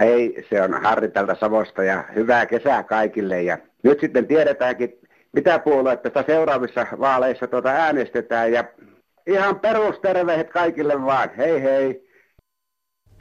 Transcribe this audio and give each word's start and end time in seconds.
hei, 0.00 0.46
se 0.50 0.62
on 0.62 0.82
Harri 0.82 1.08
tältä 1.08 1.36
Savosta 1.40 1.84
ja 1.84 2.04
hyvää 2.14 2.46
kesää 2.46 2.82
kaikille. 2.82 3.42
Ja 3.42 3.58
nyt 3.82 4.00
sitten 4.00 4.26
tiedetäänkin, 4.26 4.98
mitä 5.32 5.58
puolueetta 5.58 6.24
seuraavissa 6.26 6.86
vaaleissa 7.00 7.46
tuota 7.46 7.68
äänestetään. 7.68 8.52
Ja 8.52 8.64
ihan 9.26 9.60
perusterveet 9.60 10.50
kaikille 10.50 11.02
vaan. 11.02 11.30
Hei 11.36 11.62
hei. 11.62 12.08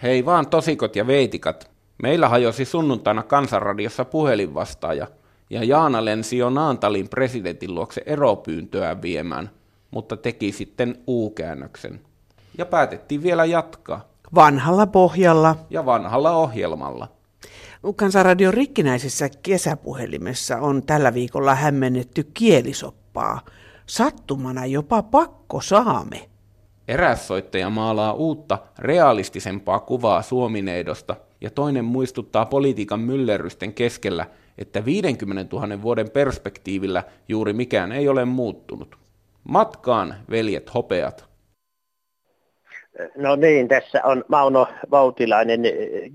Hei 0.04 0.26
vaan 0.26 0.50
tosikot 0.50 0.96
ja 0.96 1.08
veitikat. 1.08 1.72
Meillä 2.04 2.30
hajosi 2.30 2.66
sunnuntaina 2.66 3.24
Kansanradiossa 3.24 4.06
puhelinvastaaja, 4.06 5.08
ja 5.50 5.64
Jaana 5.64 6.06
lensi 6.06 6.38
jo 6.38 6.50
Naantalin 6.50 7.10
presidentin 7.10 7.76
luokse 7.76 8.02
eropyyntöä 8.06 9.02
viemään, 9.02 9.50
mutta 9.92 10.18
teki 10.18 10.52
sitten 10.52 10.96
U-käännöksen. 11.08 12.00
Ja 12.58 12.66
päätettiin 12.66 13.24
vielä 13.24 13.46
jatkaa. 13.46 14.10
Vanhalla 14.36 14.88
pohjalla. 14.88 15.56
Ja 15.70 15.86
vanhalla 15.86 16.32
ohjelmalla. 16.32 17.08
Kansanradion 17.96 18.54
rikkinäisessä 18.54 19.30
kesäpuhelimessa 19.44 20.58
on 20.58 20.84
tällä 20.84 21.14
viikolla 21.14 21.56
hämmennetty 21.56 22.32
kielisoppaa. 22.34 23.42
Sattumana 23.86 24.66
jopa 24.66 25.04
pakko 25.04 25.62
saame. 25.62 26.30
Eräs 26.88 27.28
soittaja 27.28 27.70
maalaa 27.70 28.14
uutta, 28.14 28.58
realistisempaa 28.80 29.80
kuvaa 29.80 30.22
Suomineidosta, 30.22 31.16
ja 31.42 31.50
toinen 31.50 31.86
muistuttaa 31.86 32.46
politiikan 32.46 33.00
myllerrysten 33.00 33.74
keskellä, 33.74 34.26
että 34.58 34.86
50 34.86 35.56
000 35.56 35.82
vuoden 35.82 36.10
perspektiivillä 36.10 37.04
juuri 37.28 37.54
mikään 37.54 37.92
ei 37.92 38.10
ole 38.10 38.26
muuttunut. 38.26 38.98
Matkaan, 39.44 40.16
veljet 40.30 40.74
hopeat. 40.74 41.27
No 43.16 43.36
niin, 43.36 43.68
tässä 43.68 44.02
on 44.04 44.24
Mauno 44.28 44.68
Vautilainen 44.92 45.62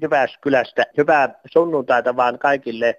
Jyväskylästä. 0.02 0.86
Hyvää 0.96 1.34
sunnuntaita 1.52 2.16
vaan 2.16 2.38
kaikille 2.38 2.98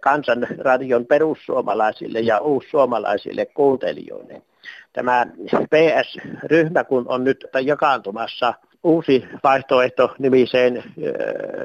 kansanradion 0.00 1.06
perussuomalaisille 1.06 2.20
ja 2.20 2.38
uussuomalaisille 2.38 3.46
kuuntelijoille. 3.46 4.42
Tämä 4.92 5.26
PS-ryhmä, 5.70 6.84
kun 6.84 7.04
on 7.08 7.24
nyt 7.24 7.46
jakaantumassa 7.62 8.54
uusi 8.82 9.24
vaihtoehto 9.44 10.14
nimiseen 10.18 10.84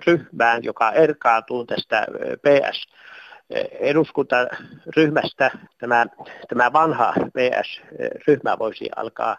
ryhmään, 0.07 0.63
joka 0.63 0.91
erkaantuu 0.91 1.65
tästä 1.65 2.07
PS 2.41 2.87
eduskuntaryhmästä, 3.79 5.51
tämä, 5.77 6.05
tämä 6.47 6.73
vanha 6.73 7.13
PS-ryhmä 7.13 8.59
voisi 8.59 8.89
alkaa 8.95 9.37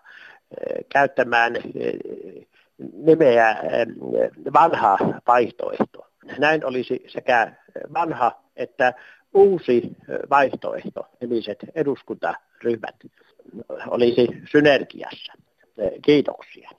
käyttämään 0.88 1.54
nimeä 2.92 3.56
vanha 4.52 4.98
vaihtoehto. 5.26 6.06
Näin 6.38 6.64
olisi 6.64 7.04
sekä 7.08 7.52
vanha 7.94 8.42
että 8.56 8.94
uusi 9.34 9.82
vaihtoehto 10.30 11.06
nimiset 11.20 11.58
eduskuntaryhmät 11.74 12.94
olisi 13.86 14.28
synergiassa. 14.50 15.32
Kiitoksia. 16.04 16.70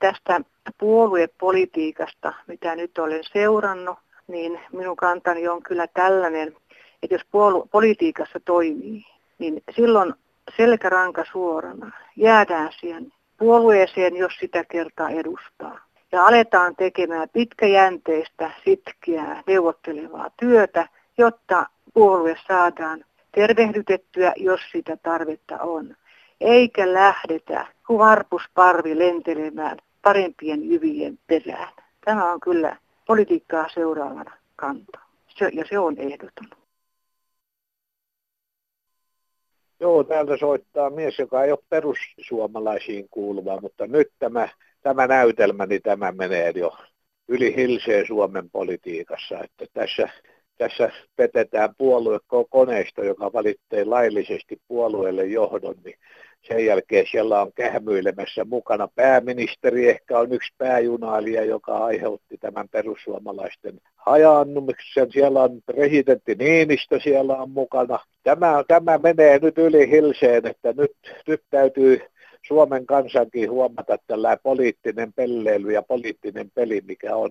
Tästä 0.00 0.40
puoluepolitiikasta, 0.78 2.32
mitä 2.46 2.76
nyt 2.76 2.98
olen 2.98 3.24
seurannut, 3.32 3.98
niin 4.26 4.60
minun 4.72 4.96
kantani 4.96 5.48
on 5.48 5.62
kyllä 5.62 5.86
tällainen, 5.86 6.56
että 7.02 7.14
jos 7.14 7.22
puolu- 7.30 7.68
politiikassa 7.72 8.40
toimii, 8.44 9.04
niin 9.38 9.62
silloin 9.76 10.14
selkäranka 10.56 11.24
suorana 11.32 11.90
jäädään 12.16 12.70
siihen 12.80 13.12
puolueeseen, 13.38 14.16
jos 14.16 14.32
sitä 14.40 14.64
kertaa 14.64 15.10
edustaa. 15.10 15.80
Ja 16.12 16.26
aletaan 16.26 16.76
tekemään 16.76 17.28
pitkäjänteistä, 17.32 18.50
sitkeää, 18.64 19.42
neuvottelevaa 19.46 20.30
työtä, 20.40 20.88
jotta 21.18 21.66
puolue 21.94 22.36
saadaan 22.48 23.04
tervehdytettyä, 23.34 24.32
jos 24.36 24.60
sitä 24.72 24.96
tarvetta 24.96 25.58
on. 25.58 25.96
Eikä 26.40 26.92
lähdetä 26.92 27.66
kuin 27.86 27.98
varpusparvi 27.98 28.98
lentelemään 28.98 29.78
parempien 30.02 30.70
jyvien 30.70 31.18
perään. 31.26 31.72
Tämä 32.04 32.32
on 32.32 32.40
kyllä 32.40 32.76
politiikkaa 33.06 33.68
seuraavana 33.68 34.32
kanta. 34.56 34.98
Se, 35.28 35.50
ja 35.52 35.64
se 35.68 35.78
on 35.78 35.98
ehdoton. 35.98 36.59
Joo, 39.80 40.04
täältä 40.04 40.36
soittaa 40.36 40.90
mies, 40.90 41.18
joka 41.18 41.44
ei 41.44 41.52
ole 41.52 41.58
perussuomalaisiin 41.68 43.08
kuuluva, 43.10 43.60
mutta 43.60 43.86
nyt 43.86 44.08
tämä, 44.18 44.48
tämä 44.82 45.06
näytelmä, 45.06 45.66
niin 45.66 45.82
tämä 45.82 46.12
menee 46.12 46.52
jo 46.54 46.76
yli 47.28 47.56
hilseen 47.56 48.06
Suomen 48.06 48.50
politiikassa. 48.50 49.40
Että 49.44 49.66
tässä 49.72 50.08
tässä 50.60 50.90
petetään 51.16 51.74
puoluekoneisto, 51.78 53.02
joka 53.04 53.32
valittei 53.32 53.84
laillisesti 53.84 54.60
puolueelle 54.68 55.24
johdon, 55.24 55.74
niin 55.84 55.98
sen 56.42 56.66
jälkeen 56.66 57.06
siellä 57.10 57.42
on 57.42 57.52
kähmyilemässä 57.52 58.44
mukana 58.44 58.88
pääministeri, 58.88 59.88
ehkä 59.88 60.18
on 60.18 60.32
yksi 60.32 60.52
pääjunailija, 60.58 61.44
joka 61.44 61.78
aiheutti 61.78 62.38
tämän 62.38 62.68
perussuomalaisten 62.68 63.80
hajaannumiksen. 63.96 65.12
Siellä 65.12 65.42
on 65.42 65.62
presidentti 65.66 66.34
Niinistö, 66.34 67.00
siellä 67.00 67.36
on 67.36 67.50
mukana. 67.50 67.98
Tämä, 68.22 68.64
tämä 68.68 68.98
menee 68.98 69.38
nyt 69.38 69.58
yli 69.58 69.90
hilseen, 69.90 70.46
että 70.46 70.72
nyt, 70.76 70.92
nyt 71.26 71.42
täytyy 71.50 72.00
Suomen 72.46 72.86
kansankin 72.86 73.50
huomata 73.50 73.98
tällä 74.06 74.36
poliittinen 74.42 75.12
pelleily 75.12 75.72
ja 75.72 75.82
poliittinen 75.82 76.50
peli, 76.54 76.82
mikä 76.86 77.16
on 77.16 77.30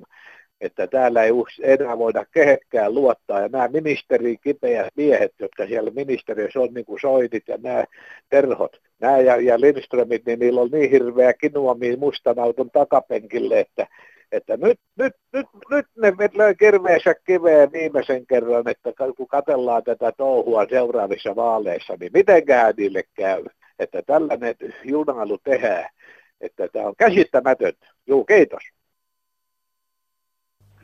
että 0.62 0.88
täällä 0.88 1.24
ei 1.24 1.31
enää 1.64 1.97
voida 1.97 2.25
kehekkään 2.31 2.94
luottaa. 2.94 3.42
Ja 3.42 3.47
nämä 3.47 3.68
ministeri 3.68 4.38
kipeät 4.38 4.94
miehet, 4.96 5.34
jotka 5.40 5.68
siellä 5.68 5.92
ministeriössä 5.92 6.59
on, 6.59 6.74
niin 6.74 6.86
kuin 6.86 7.00
Soitit 7.00 7.44
ja 7.47 7.58
nämä 7.64 7.84
Terhot, 8.30 8.81
nämä 9.00 9.18
ja, 9.18 9.36
ja 9.36 9.62
Lindströmit, 9.62 10.25
niin 10.25 10.40
niillä 10.40 10.62
on 10.62 10.69
niin 10.72 10.92
hirveä 10.92 11.34
kinuami 11.34 11.96
mustan 11.96 12.40
auton 12.40 12.72
takapenkille, 12.72 13.59
että, 13.59 13.88
että 14.31 14.58
nyt, 14.58 14.80
nyt, 14.98 15.14
nyt, 15.34 15.46
nyt 15.69 15.86
ne 15.98 16.14
löi 16.34 16.56
kirveensä 16.56 17.16
kiveen 17.25 17.72
viimeisen 17.72 18.28
kerran, 18.28 18.69
että 18.69 18.94
kun 19.18 19.28
katellaan 19.28 19.84
tätä 19.84 20.12
touhua 20.18 20.66
seuraavissa 20.69 21.36
vaaleissa, 21.36 21.98
niin 22.00 22.12
mitenkään 22.14 22.74
niille 22.78 23.03
käy, 23.14 23.46
että 23.80 24.02
tällainen 24.02 24.56
junailu 24.84 25.38
tehdään. 25.44 25.90
Että 26.42 26.68
tämä 26.68 26.86
on 26.86 26.96
käsittämätöntä. 26.98 27.88
Juu, 28.08 28.25
kiitos. 28.25 28.78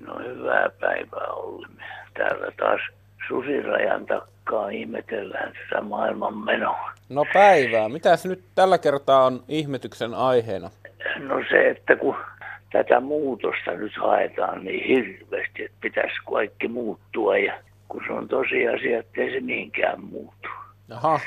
No 0.08 0.20
hyvää 0.20 0.70
päivää 0.80 1.28
Olli. 1.28 1.68
Täällä 2.14 2.52
taas 2.58 2.82
susirajan 3.28 4.06
takkaa 4.06 4.70
ihmetellään 4.70 5.54
tätä 5.54 5.82
maailman 5.82 6.38
menoa. 6.38 6.92
No 7.10 7.26
päivää. 7.34 7.90
Mitäs 7.90 8.26
nyt 8.26 8.44
tällä 8.56 8.78
kertaa 8.78 9.26
on 9.26 9.44
ihmetyksen 9.48 10.14
aiheena? 10.14 10.70
No 11.20 11.36
se, 11.50 11.70
että 11.70 11.96
kun 11.96 12.16
tätä 12.72 13.00
muutosta 13.00 13.72
nyt 13.72 13.98
haetaan 13.98 14.64
niin 14.64 14.84
hirveästi, 14.88 15.64
että 15.64 15.78
pitäisi 15.82 16.16
kaikki 16.34 16.68
muuttua 16.68 17.38
ja 17.38 17.54
kun 17.88 18.04
se 18.08 18.14
on 18.14 18.28
tosiasia, 18.28 19.00
että 19.00 19.22
ei 19.22 19.32
se 19.32 19.40
mihinkään 19.40 20.04
muutu. 20.04 20.50
Aha. 20.92 21.20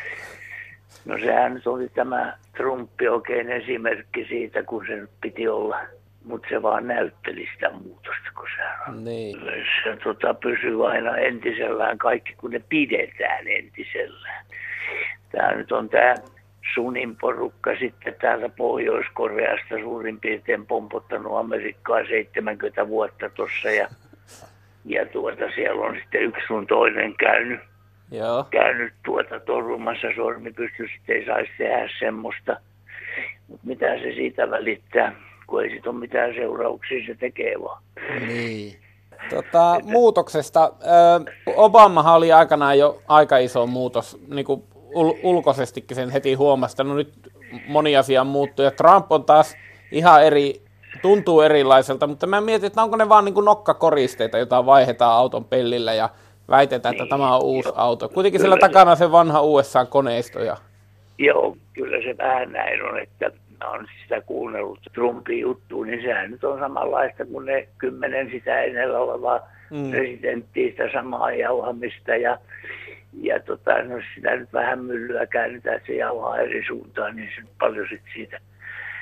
No 1.05 1.19
sehän 1.19 1.55
nyt 1.55 1.67
oli 1.67 1.89
tämä 1.89 2.37
Trumpi 2.57 3.09
oikein 3.09 3.51
esimerkki 3.51 4.27
siitä, 4.29 4.63
kun 4.63 4.85
se 4.87 4.97
nyt 4.97 5.11
piti 5.21 5.49
olla 5.49 5.79
mutta 6.25 6.49
se 6.49 6.63
vaan 6.63 6.87
näytteli 6.87 7.49
sitä 7.55 7.71
muutosta, 7.71 8.31
kun 8.35 8.47
se, 8.57 8.93
niin. 9.05 9.41
se 9.85 9.97
tota, 10.05 10.35
pysyy 10.35 10.89
aina 10.91 11.17
entisellään 11.17 11.99
kaikki, 11.99 12.35
kun 12.35 12.51
ne 12.51 12.61
pidetään 12.69 13.49
entisellään. 13.49 14.47
Tämä 15.33 15.55
nyt 15.55 15.73
on 15.73 15.89
tämä 15.89 16.15
Sunin 16.75 17.17
porukka 17.17 17.77
sitten 17.79 18.15
täältä 18.21 18.49
Pohjois-Koreasta 18.49 19.79
suurin 19.81 20.21
piirtein 20.21 20.67
pompottanut 20.67 21.39
Amerikkaa 21.39 22.05
70 22.05 22.89
vuotta 22.89 23.31
tuossa 23.31 23.71
ja, 23.71 23.89
ja 24.85 25.07
tuota, 25.07 25.45
siellä 25.55 25.87
on 25.87 25.97
sitten 25.97 26.23
yksi 26.23 26.47
sun 26.47 26.67
toinen 26.67 27.15
käynyt, 27.17 27.61
Joo. 28.11 28.45
käynyt 28.51 28.93
tuota 29.05 29.41
torjumassa 29.41 30.09
sormi 30.17 30.53
pystyssä, 30.53 30.97
ei 31.09 31.27
saisi 31.27 31.51
tehdä 31.59 31.89
semmoista. 31.99 32.57
Mutta 33.49 33.67
mitä 33.67 33.99
se 33.99 34.13
siitä 34.15 34.51
välittää? 34.51 35.28
Kun 35.49 35.63
ei 35.63 35.71
siitä 35.71 35.91
ole 35.91 35.99
mitään 35.99 36.35
seurauksia, 36.35 37.07
se 37.07 37.15
tekee 37.15 37.55
vaan. 37.63 37.83
Niin. 38.27 38.77
Tota, 39.31 39.81
muutoksesta. 39.83 40.73
Obamahan 41.57 42.15
oli 42.15 42.33
aikanaan 42.33 42.79
jo 42.79 43.03
aika 43.09 43.39
iso 43.39 43.67
muutos, 43.67 44.19
niin 44.29 44.45
kuin 44.45 44.63
ul- 44.95 45.19
ulkoisestikin 45.23 45.95
sen 45.95 46.11
heti 46.11 46.35
huomasta. 46.35 46.85
No 46.85 46.95
nyt 46.95 47.13
moni 47.69 47.97
asia 47.97 48.25
muuttuu 48.25 48.65
ja 48.65 48.71
Trump 48.71 49.13
on 49.13 49.25
taas 49.25 49.57
ihan 49.93 50.25
eri, 50.25 50.63
tuntuu 51.03 51.41
erilaiselta, 51.41 52.07
mutta 52.07 52.27
mä 52.27 52.41
mietin, 52.41 52.67
että 52.67 52.83
onko 52.83 52.97
ne 52.97 53.09
vaan 53.09 53.25
niin 53.25 53.35
kuin 53.35 53.45
nokkakoristeita, 53.45 54.39
joita 54.39 54.67
vaihdetaan 54.67 55.13
auton 55.13 55.45
pellillä 55.45 55.95
ja 55.95 56.09
väitetään, 56.51 56.93
niin, 56.93 57.03
että 57.03 57.11
tämä 57.11 57.37
on 57.37 57.43
uusi 57.43 57.69
joo. 57.69 57.79
auto. 57.79 58.09
Kuitenkin 58.09 58.41
kyllä 58.41 58.55
sillä 58.55 58.69
takana 58.69 58.97
se 58.97 59.13
vanha 59.13 59.43
USA-koneisto. 59.43 60.41
Ja... 60.41 60.57
Joo, 61.19 61.57
kyllä 61.73 62.03
se 62.03 62.17
vähän 62.19 62.53
näin 62.53 62.83
on, 62.83 62.99
että 62.99 63.31
oon 63.67 63.87
sitä 64.03 64.21
kuunnellut 64.21 64.81
Trumpin 64.95 65.41
juttuun, 65.41 65.87
niin 65.87 66.03
sehän 66.03 66.31
nyt 66.31 66.45
on 66.45 66.59
samanlaista 66.59 67.27
kuin 67.27 67.47
ne 67.47 67.69
kymmenen 67.79 68.31
sitä 68.31 68.63
edellä 68.63 68.99
olevaa 68.99 69.41
mm. 69.71 69.91
presidenttiä, 69.91 70.71
sitä 70.71 70.93
samaa 70.93 71.33
jauhamista 71.33 72.17
ja 72.17 72.39
ja 73.23 73.41
tota, 73.41 73.83
no 73.83 74.01
sitä 74.15 74.37
nyt 74.37 74.53
vähän 74.53 74.85
myllyä 74.85 75.27
käännetään, 75.27 75.77
että 75.77 75.87
se 75.87 75.95
jauhaa 75.95 76.39
eri 76.39 76.65
suuntaan, 76.67 77.17
niin 77.17 77.31
se 77.37 77.43
paljon 77.59 77.87
sitten 77.91 78.13
siitä 78.15 78.41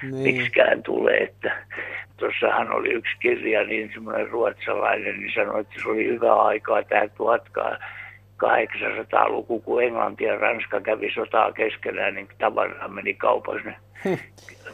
niin. 0.02 0.14
miksikään 0.14 0.82
tulee. 0.82 1.22
Että 1.22 1.56
tuossahan 2.16 2.72
oli 2.72 2.92
yksi 2.92 3.16
kirja, 3.20 3.64
niin 3.64 3.90
semmoinen 3.94 4.28
ruotsalainen, 4.28 5.20
niin 5.20 5.32
sanoi, 5.34 5.60
että 5.60 5.74
se 5.82 5.88
oli 5.88 6.06
hyvä 6.06 6.42
aikaa 6.42 6.82
tämä 6.82 7.08
1800-luku, 8.44 9.60
kun 9.60 9.82
Englanti 9.82 10.24
ja 10.24 10.38
Ranska 10.38 10.80
kävi 10.80 11.12
sotaa 11.14 11.52
keskenään, 11.52 12.14
niin 12.14 12.28
tavaraa 12.38 12.88
meni 12.88 13.14
kaupassa. 13.14 13.70
Hm. 14.04 14.14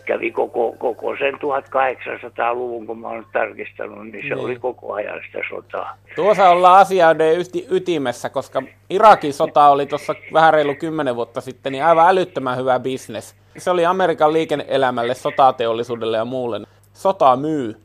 Kävi 0.05 0.31
koko, 0.31 0.75
koko 0.79 1.17
sen 1.17 1.35
1800-luvun, 1.35 2.87
kun 2.87 2.99
mä 2.99 3.09
oon 3.09 3.27
tarkistanut, 3.33 4.07
niin 4.07 4.29
se 4.29 4.35
niin. 4.35 4.45
oli 4.45 4.59
koko 4.59 4.93
ajan 4.93 5.21
sitä 5.27 5.39
sotaa. 5.51 5.97
Tuossa 6.17 6.51
ollaan 6.51 6.81
asioiden 6.81 7.37
ytimessä, 7.71 8.29
koska 8.29 8.63
Irakin 8.91 9.33
sota 9.33 9.69
oli 9.69 9.87
tuossa 9.87 10.15
vähän 10.33 10.55
reilu 10.55 10.75
kymmenen 10.75 11.17
vuotta 11.17 11.41
sitten, 11.41 11.73
niin 11.73 11.85
aivan 11.85 12.09
älyttömän 12.09 12.57
hyvä 12.57 12.81
bisnes. 12.81 13.37
Se 13.59 13.71
oli 13.71 13.87
Amerikan 13.87 14.33
liike-elämälle, 14.33 15.15
sotateollisuudelle 15.15 16.17
ja 16.17 16.25
muulle. 16.25 16.61
Sota 16.93 17.37
myy. 17.37 17.77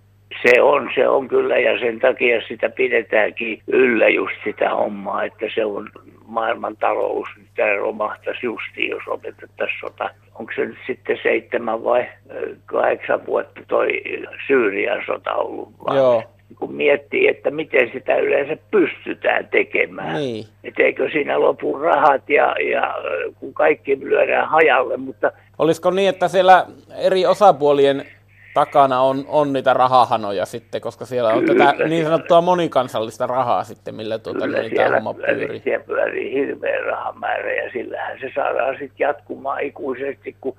Se 0.41 0.61
on, 0.61 0.89
se 0.95 1.07
on 1.07 1.27
kyllä 1.27 1.57
ja 1.57 1.79
sen 1.79 1.99
takia 1.99 2.41
sitä 2.47 2.69
pidetäänkin 2.69 3.61
yllä 3.67 4.09
just 4.09 4.35
sitä 4.43 4.69
hommaa, 4.69 5.23
että 5.23 5.45
se 5.55 5.65
on 5.65 5.89
maailman 6.25 6.77
talous, 6.77 7.29
tämä 7.55 7.75
romahtaisi 7.75 8.45
justiin, 8.45 8.89
jos 8.89 9.03
opetettaisiin 9.07 9.79
sota. 9.79 10.09
Onko 10.35 10.51
se 10.55 10.65
nyt 10.65 10.77
sitten 10.87 11.17
seitsemän 11.23 11.83
vai 11.83 12.07
kahdeksan 12.65 13.25
vuotta 13.25 13.61
toi 13.67 14.01
Syyrian 14.47 15.03
sota 15.05 15.33
ollut? 15.33 15.69
Joo 15.95 16.23
kun 16.59 16.73
miettii, 16.73 17.27
että 17.27 17.51
miten 17.51 17.89
sitä 17.93 18.15
yleensä 18.15 18.57
pystytään 18.71 19.47
tekemään. 19.47 20.15
Niin. 20.15 20.45
Et 20.63 20.79
eikö 20.79 21.09
siinä 21.11 21.39
lopu 21.39 21.77
rahat 21.77 22.29
ja, 22.29 22.55
ja 22.71 22.95
kun 23.39 23.53
kaikki 23.53 23.99
lyödään 23.99 24.49
hajalle, 24.49 24.97
mutta... 24.97 25.31
Olisiko 25.59 25.91
niin, 25.91 26.09
että 26.09 26.27
siellä 26.27 26.65
eri 26.97 27.25
osapuolien 27.25 28.05
takana 28.57 29.01
on, 29.01 29.25
on 29.27 29.53
niitä 29.53 29.73
rahahanoja 29.73 30.45
sitten, 30.45 30.81
koska 30.81 31.05
siellä 31.05 31.29
on 31.29 31.45
Kyllä. 31.45 31.65
tätä 31.65 31.87
niin 31.87 32.05
sanottua 32.05 32.41
monikansallista 32.41 33.27
rahaa 33.27 33.63
sitten, 33.63 33.95
millä 33.95 34.19
tuota, 34.19 34.45
Kyllä, 34.45 34.59
niin 34.59 34.75
tämä 34.75 34.95
homma 34.95 35.13
pyörii. 35.13 35.59
Siellä 35.59 35.85
pyörii 35.85 36.33
hirveä 36.33 36.81
rahamäärä 36.81 37.53
ja 37.53 37.71
sillähän 37.71 38.19
se 38.19 38.31
saadaan 38.35 38.75
sitten 38.79 39.05
jatkumaan 39.05 39.61
ikuisesti, 39.61 40.35
kun 40.41 40.55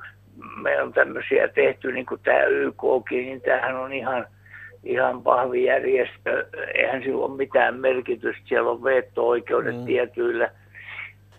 me 0.62 0.82
on 0.82 0.92
tämmöisiä 0.92 1.48
tehty, 1.48 1.92
niin 1.92 2.06
kuin 2.06 2.20
tämä 2.24 2.42
YKkin, 2.42 3.26
niin 3.26 3.40
tämähän 3.40 3.76
on 3.76 3.92
ihan, 3.92 4.26
ihan 4.84 5.22
pahvijärjestö. 5.22 6.46
Eihän 6.74 7.02
sillä 7.02 7.24
ole 7.24 7.36
mitään 7.36 7.80
merkitystä, 7.80 8.42
siellä 8.48 8.70
on 8.70 8.84
veto-oikeudet 8.84 9.76
mm. 9.76 9.84
tietyillä 9.84 10.50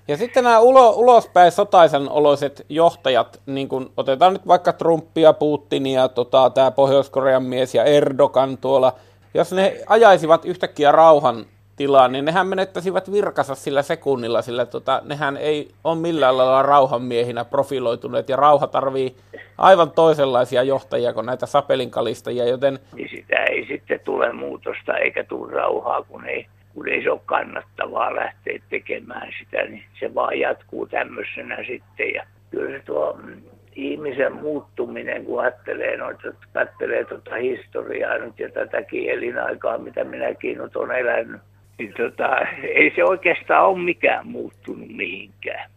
ja 0.10 0.18
sitten 0.18 0.44
nämä 0.44 0.60
ulo, 0.60 0.90
ulospäin 0.90 1.52
sotaisen 1.52 2.10
oloiset 2.10 2.66
johtajat, 2.70 3.42
niin 3.46 3.70
kun 3.70 3.92
otetaan 3.98 4.34
nyt 4.34 4.48
vaikka 4.48 4.74
Trumpia, 4.74 5.34
Putinia, 5.34 6.08
tota, 6.08 6.50
tämä 6.50 6.72
Pohjois-Korean 6.72 7.44
mies 7.44 7.76
ja 7.76 7.84
Erdogan 7.84 8.58
tuolla, 8.58 8.94
jos 9.34 9.52
ne 9.52 9.78
ajaisivat 9.88 10.46
yhtäkkiä 10.46 10.92
rauhan 10.92 11.46
tilaan, 11.76 12.12
niin 12.12 12.26
nehän 12.26 12.48
menettäisivät 12.48 13.12
virkansa 13.12 13.56
sillä 13.56 13.82
sekunnilla, 13.82 14.42
sillä 14.42 14.66
tota, 14.66 15.02
nehän 15.06 15.38
ei 15.38 15.72
ole 15.84 15.98
millään 15.98 16.38
lailla 16.38 16.62
rauhanmiehinä 16.62 17.46
profiloituneet, 17.46 18.30
ja 18.30 18.36
rauha 18.36 18.68
tarvii 18.68 19.16
aivan 19.58 19.92
toisenlaisia 19.92 20.64
johtajia 20.64 21.14
kuin 21.14 21.26
näitä 21.26 21.46
sapelinkalistajia, 21.46 22.46
joten... 22.46 22.80
Niin 22.94 23.10
sitä 23.10 23.44
ei 23.44 23.66
sitten 23.68 24.00
tule 24.00 24.34
muutosta 24.34 24.98
eikä 24.98 25.24
tule 25.24 25.52
rauhaa, 25.52 26.04
kun 26.04 26.26
ei 26.26 26.46
kun 26.74 26.89
ei 26.89 27.04
se 27.04 27.12
ole 27.12 27.21
kannattavaa 27.25 28.16
lähteä 28.16 28.60
tekemään 28.69 29.31
sitä, 29.39 29.63
niin 29.63 29.83
se 30.00 30.16
vaan 30.16 30.39
jatkuu 30.39 30.86
tämmöisenä 30.86 31.57
sitten. 31.68 32.13
Ja 32.13 32.24
kyllä 32.51 32.77
se 32.77 32.83
tuo 32.86 33.19
mm, 33.24 33.42
ihmisen 33.75 34.33
muuttuminen, 34.33 35.25
kun 35.25 35.42
ajattelee, 35.42 35.98
noita, 35.98 36.27
ajattelee 36.56 37.06
tuota 37.06 37.36
historiaa 37.36 38.18
nyt 38.18 38.39
ja 38.39 38.50
tätäkin 38.50 39.10
elinaikaa, 39.10 39.77
mitä 39.77 40.04
minäkin 40.04 40.57
nyt 40.57 40.71
elänyt, 41.00 41.42
niin 41.77 41.94
tota, 41.98 42.38
ei 42.63 42.94
se 42.95 43.04
oikeastaan 43.04 43.65
ole 43.65 43.80
mikään 43.80 44.27
muuttunut 44.27 44.89
mihinkään. 44.89 45.69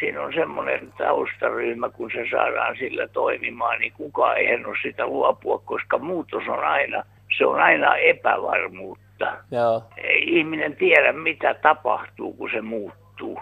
Siinä 0.00 0.22
on 0.22 0.32
semmoinen 0.34 0.92
taustaryhmä, 0.98 1.88
kun 1.88 2.10
se 2.14 2.26
saadaan 2.30 2.76
sillä 2.76 3.08
toimimaan, 3.08 3.80
niin 3.80 3.92
kukaan 3.92 4.36
ei 4.36 4.64
ole 4.64 4.76
sitä 4.82 5.06
luopua, 5.06 5.62
koska 5.64 5.98
muutos 5.98 6.42
on 6.48 6.64
aina, 6.64 7.02
se 7.38 7.46
on 7.46 7.60
aina 7.60 7.96
epävarmuutta 7.96 9.03
mutta 9.14 9.56
Joo. 9.56 9.82
ei 9.96 10.38
ihminen 10.38 10.76
tiedä, 10.76 11.12
mitä 11.12 11.54
tapahtuu, 11.54 12.32
kun 12.32 12.50
se 12.52 12.60
muuttuu. 12.60 13.38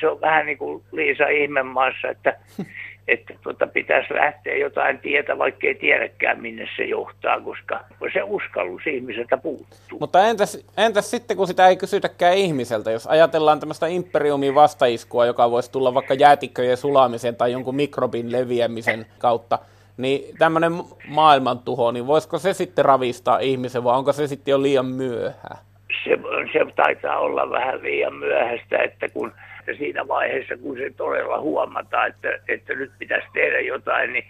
Se 0.00 0.08
on 0.08 0.20
vähän 0.20 0.46
niin 0.46 0.58
kuin 0.58 0.84
Liisa 0.92 1.28
Ihmemaassa, 1.28 2.08
että, 2.08 2.36
että 3.08 3.34
tuota, 3.42 3.66
pitäisi 3.66 4.14
lähteä 4.14 4.56
jotain 4.56 4.98
tietä, 4.98 5.38
vaikka 5.38 5.66
ei 5.66 5.74
tiedäkään, 5.74 6.40
minne 6.40 6.68
se 6.76 6.84
johtaa, 6.84 7.40
koska 7.40 7.84
se 8.12 8.22
uskallus 8.22 8.86
ihmiseltä 8.86 9.36
puuttuu. 9.36 9.98
Mutta 10.00 10.26
entäs, 10.26 10.66
entäs 10.76 11.10
sitten, 11.10 11.36
kun 11.36 11.46
sitä 11.46 11.68
ei 11.68 11.76
kysytäkään 11.76 12.34
ihmiseltä, 12.34 12.90
jos 12.90 13.06
ajatellaan 13.06 13.60
tämmöistä 13.60 13.86
imperiumin 13.86 14.54
vastaiskua, 14.54 15.26
joka 15.26 15.50
voisi 15.50 15.72
tulla 15.72 15.94
vaikka 15.94 16.14
jäätikköjen 16.14 16.76
sulamisen 16.76 17.36
tai 17.36 17.52
jonkun 17.52 17.76
mikrobin 17.76 18.32
leviämisen 18.32 19.06
kautta, 19.18 19.58
niin 19.98 20.36
tämmöinen 20.38 20.72
maailmantuho, 21.08 21.90
niin 21.90 22.06
voisiko 22.06 22.38
se 22.38 22.52
sitten 22.52 22.84
ravistaa 22.84 23.38
ihmisen 23.38 23.84
vai 23.84 23.96
onko 23.96 24.12
se 24.12 24.26
sitten 24.26 24.52
jo 24.52 24.62
liian 24.62 24.86
myöhään? 24.86 25.58
Se, 26.04 26.18
se 26.52 26.72
taitaa 26.76 27.18
olla 27.18 27.50
vähän 27.50 27.82
liian 27.82 28.14
myöhäistä, 28.14 28.78
että 28.78 29.08
kun 29.08 29.32
siinä 29.78 30.08
vaiheessa, 30.08 30.56
kun 30.56 30.76
se 30.76 30.90
todella 30.96 31.40
huomataan, 31.40 32.08
että, 32.08 32.28
että 32.48 32.74
nyt 32.74 32.92
pitäisi 32.98 33.28
tehdä 33.32 33.60
jotain, 33.60 34.12
niin 34.12 34.24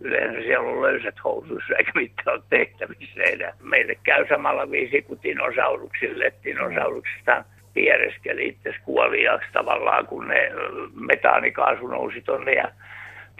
yleensä 0.00 0.40
siellä 0.40 0.68
on 0.68 0.82
löysät 0.82 1.14
housuissa 1.24 1.74
eikä 1.78 1.92
mitään 1.94 2.36
ole 2.36 2.42
tehtävissä 2.50 3.22
enää. 3.22 3.52
Meille 3.62 3.94
käy 4.02 4.26
samalla 4.28 4.70
viisi 4.70 5.02
kuin 5.02 5.20
dinosauruksille. 5.22 6.32
Dinosauruksista 6.44 7.44
piereskeli 7.74 8.46
itse 8.46 8.74
kuoliaaksi 8.84 9.48
tavallaan, 9.52 10.06
kun 10.06 10.28
ne 10.28 10.50
metaanikaasu 10.94 11.86
nousi 11.86 12.20
tuonne 12.20 12.52
ja 12.52 12.68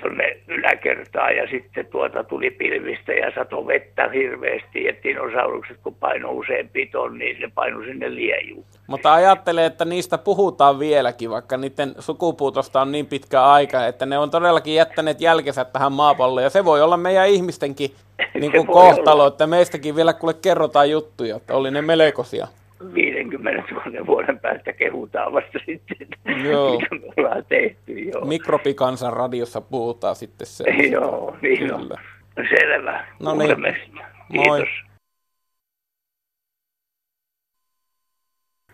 tuonne 0.00 0.36
yläkertaan 0.48 1.36
ja 1.36 1.46
sitten 1.50 1.86
tuota 1.86 2.24
tuli 2.24 2.50
pilvistä 2.50 3.12
ja 3.12 3.32
sato 3.34 3.66
vettä 3.66 4.08
hirveästi 4.08 4.84
ja 4.84 4.92
dinosaurukset 5.04 5.76
kun 5.82 5.94
painoi 5.94 6.34
useampi 6.34 6.86
ton, 6.86 7.18
niin 7.18 7.36
se 7.40 7.50
painoi 7.54 7.84
sinne 7.84 8.14
liejuun. 8.14 8.64
Mutta 8.86 9.14
ajattelen, 9.14 9.64
että 9.64 9.84
niistä 9.84 10.18
puhutaan 10.18 10.78
vieläkin, 10.78 11.30
vaikka 11.30 11.56
niiden 11.56 11.94
sukupuutosta 11.98 12.80
on 12.80 12.92
niin 12.92 13.06
pitkä 13.06 13.42
aika, 13.42 13.86
että 13.86 14.06
ne 14.06 14.18
on 14.18 14.30
todellakin 14.30 14.74
jättäneet 14.74 15.20
jälkensä 15.20 15.64
tähän 15.64 15.92
maapalloon 15.92 16.44
ja 16.44 16.50
se 16.50 16.64
voi 16.64 16.82
olla 16.82 16.96
meidän 16.96 17.28
ihmistenkin 17.28 17.90
niin 18.40 18.52
kuin 18.52 18.66
kohtalo, 18.66 19.22
olla. 19.22 19.28
että 19.28 19.46
meistäkin 19.46 19.96
vielä 19.96 20.12
kuule 20.12 20.34
kerrotaan 20.34 20.90
juttuja, 20.90 21.36
että 21.36 21.54
oli 21.54 21.70
ne 21.70 21.82
melkoisia. 21.82 22.48
50 22.94 23.50
000 23.74 24.06
vuoden 24.06 24.38
päästä 24.40 24.72
kehutaan 24.72 25.32
vasta 25.32 25.58
sitten, 25.66 26.08
joo. 26.44 26.80
mitä 26.80 26.94
me 26.94 27.12
ollaan 27.16 27.44
tehty. 27.48 27.92
Joo. 27.92 28.24
Mikrobikansan 28.24 29.12
radiossa 29.12 29.60
puhutaan 29.60 30.16
sitten 30.16 30.46
se. 30.46 30.64
joo, 30.98 31.36
niin 31.42 31.74
on. 31.74 31.90
Selvä. 32.48 33.06
No 33.20 33.34
niin. 33.34 33.76
Moi. 34.28 34.64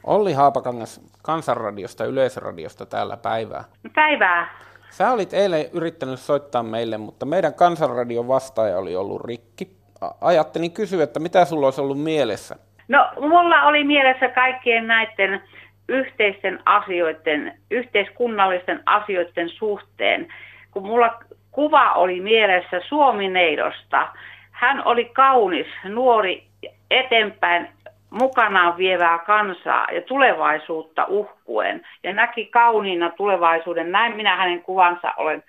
Olli 0.05 0.33
Haapakangas 0.33 1.01
Kansanradiosta, 1.23 2.05
Yleisradiosta 2.05 2.87
täällä 2.87 3.17
päivää. 3.17 3.65
Päivää. 3.95 4.61
Sä 4.91 5.13
olit 5.13 5.35
eilen 5.35 5.67
yrittänyt 5.73 6.21
soittaa 6.21 6.63
meille, 6.63 6.99
mutta 6.99 7.27
meidän 7.27 7.55
Kansanradion 7.55 8.29
vastaaja 8.29 8.79
oli 8.79 8.97
ollut 8.97 9.25
rikki. 9.25 9.77
Ajattelin 10.21 10.73
kysyä, 10.73 11.05
että 11.05 11.21
mitä 11.21 11.45
sulla 11.45 11.67
olisi 11.67 11.81
ollut 11.81 12.03
mielessä 12.03 12.57
No, 12.91 13.09
mulla 13.21 13.63
oli 13.63 13.85
mielessä 13.85 14.29
kaikkien 14.29 14.87
näiden 14.87 15.43
yhteisten 15.89 16.59
asioiden, 16.67 17.55
yhteiskunnallisten 17.71 18.83
asioiden 18.87 19.49
suhteen, 19.49 20.29
kun 20.71 20.87
mulla 20.87 21.21
kuva 21.51 21.93
oli 21.93 22.21
mielessä 22.21 22.81
Suomi-neidosta. 22.89 24.09
Hän 24.51 24.83
oli 24.85 25.05
kaunis, 25.05 25.67
nuori, 25.85 26.45
eteenpäin 26.91 27.69
mukanaan 28.11 28.77
vievää 28.77 29.19
kansaa 29.19 29.87
ja 29.93 30.03
tulevaisuutta 30.03 31.05
uhkuen 31.09 31.83
ja 32.03 32.13
näki 32.13 32.47
kauniina 32.47 33.11
tulevaisuuden. 33.11 33.93
Näin 33.93 34.17
minä 34.17 34.37
hänen 34.37 34.63
kuvansa 34.63 35.13
olen 35.17 35.43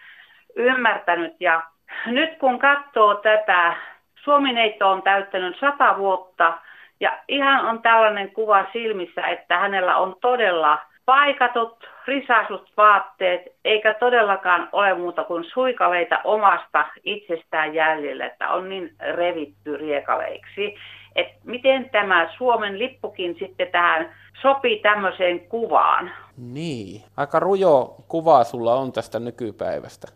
ymmärtänyt 0.56 1.34
ja 1.40 1.62
nyt 2.06 2.38
kun 2.40 2.60
katsoo 2.60 3.16
tätä, 3.16 3.76
Suomi-neito 4.16 4.90
on 4.90 5.02
täyttänyt 5.02 5.60
sata 5.60 5.98
vuotta– 5.98 6.54
ja 7.02 7.20
ihan 7.28 7.66
on 7.66 7.82
tällainen 7.82 8.32
kuva 8.32 8.66
silmissä, 8.74 9.28
että 9.28 9.60
hänellä 9.60 9.98
on 9.98 10.16
todella 10.22 10.80
paikatut, 11.06 11.90
risasut 12.08 12.72
vaatteet, 12.78 13.42
eikä 13.66 13.94
todellakaan 13.94 14.70
ole 14.72 14.94
muuta 14.94 15.24
kuin 15.24 15.44
suikaleita 15.44 16.20
omasta 16.24 16.86
itsestään 17.04 17.74
jäljellä, 17.74 18.26
että 18.26 18.50
on 18.50 18.70
niin 18.70 18.96
revitty 19.16 19.78
riekaleiksi. 19.78 20.76
Et 21.16 21.28
miten 21.44 21.90
tämä 21.90 22.30
Suomen 22.38 22.80
lippukin 22.80 23.36
sitten 23.40 23.68
tähän 23.72 24.10
sopii 24.42 24.80
tämmöiseen 24.80 25.40
kuvaan? 25.40 26.12
Niin, 26.38 27.02
aika 27.18 27.40
rujo 27.40 27.96
kuva 28.08 28.44
sulla 28.44 28.74
on 28.74 28.92
tästä 28.92 29.20
nykypäivästä. 29.20 30.08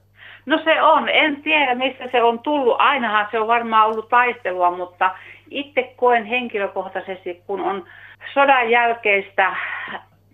No 0.46 0.60
se 0.64 0.82
on, 0.82 1.10
en 1.10 1.42
tiedä 1.42 1.76
mistä 1.76 2.04
se 2.12 2.24
on 2.24 2.40
tullut, 2.40 2.76
ainahan 2.80 3.28
se 3.32 3.40
on 3.40 3.48
varmaan 3.48 3.88
ollut 3.88 4.10
taistelua, 4.10 4.72
mutta 4.72 5.12
itse 5.50 5.94
koen 5.96 6.26
henkilökohtaisesti, 6.26 7.42
kun 7.48 7.62
on 7.62 7.86
sodan 8.34 8.70
jälkeistä 8.70 9.56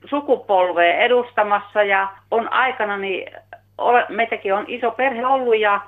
sukupolvea 0.05 0.95
edustamassa 0.95 1.83
ja 1.83 2.07
on 2.31 2.53
aikana, 2.53 2.97
niin 2.97 3.31
meitäkin 4.09 4.53
on 4.53 4.65
iso 4.67 4.91
perhe 4.91 5.25
ollut 5.25 5.59
ja 5.59 5.81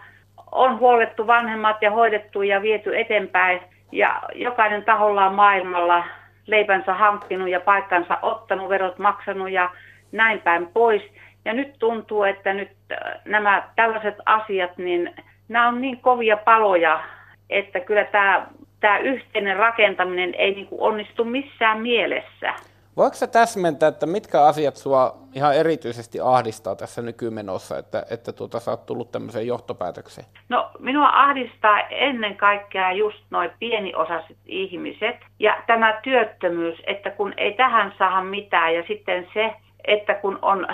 on 0.51 0.79
huolettu 0.79 1.27
vanhemmat 1.27 1.81
ja 1.81 1.91
hoidettu 1.91 2.41
ja 2.41 2.61
viety 2.61 2.99
eteenpäin 2.99 3.59
ja 3.91 4.21
jokainen 4.35 4.83
tahollaan 4.83 5.35
maailmalla 5.35 6.03
leipänsä 6.47 6.93
hankkinut 6.93 7.49
ja 7.49 7.59
paikkansa 7.59 8.17
ottanut, 8.21 8.69
verot 8.69 8.99
maksanut 8.99 9.51
ja 9.51 9.69
näin 10.11 10.41
päin 10.41 10.67
pois. 10.67 11.01
Ja 11.45 11.53
nyt 11.53 11.75
tuntuu, 11.79 12.23
että 12.23 12.53
nyt 12.53 12.71
äh, 12.91 12.97
nämä 13.25 13.63
tällaiset 13.75 14.15
asiat, 14.25 14.77
niin 14.77 15.15
nämä 15.47 15.67
on 15.67 15.81
niin 15.81 15.99
kovia 16.01 16.37
paloja, 16.37 17.03
että 17.49 17.79
kyllä 17.79 18.03
tämä, 18.03 18.47
tämä 18.83 18.97
yhteinen 18.97 19.57
rakentaminen 19.57 20.35
ei 20.35 20.55
niin 20.55 20.67
onnistu 20.71 21.25
missään 21.25 21.81
mielessä. 21.81 22.53
Voiko 22.97 23.15
sä 23.15 23.27
täsmentää, 23.27 23.89
että 23.89 24.05
mitkä 24.05 24.41
asiat 24.41 24.75
sua 24.75 25.15
ihan 25.33 25.55
erityisesti 25.55 26.19
ahdistaa 26.23 26.75
tässä 26.75 27.01
nykymenossa, 27.01 27.77
että, 27.77 28.05
että 28.11 28.33
tuota, 28.33 28.59
sä 28.59 28.71
oot 28.71 28.85
tullut 28.85 29.11
tämmöiseen 29.11 29.47
johtopäätökseen? 29.47 30.27
No 30.49 30.71
minua 30.79 31.09
ahdistaa 31.13 31.79
ennen 31.89 32.37
kaikkea 32.37 32.91
just 32.91 33.23
noin 33.29 33.51
pieniosaiset 33.59 34.37
ihmiset 34.45 35.15
ja 35.39 35.63
tämä 35.67 35.99
työttömyys, 36.03 36.79
että 36.87 37.09
kun 37.09 37.33
ei 37.37 37.53
tähän 37.53 37.93
saa 37.97 38.23
mitään 38.23 38.75
ja 38.75 38.83
sitten 38.87 39.27
se, 39.33 39.53
että 39.87 40.13
kun 40.13 40.39
on 40.41 40.67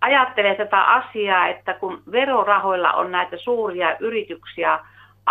ajattelee 0.00 0.54
tätä 0.54 0.84
asiaa, 0.84 1.48
että 1.48 1.74
kun 1.74 2.02
verorahoilla 2.12 2.92
on 2.92 3.12
näitä 3.12 3.36
suuria 3.36 3.96
yrityksiä 4.00 4.78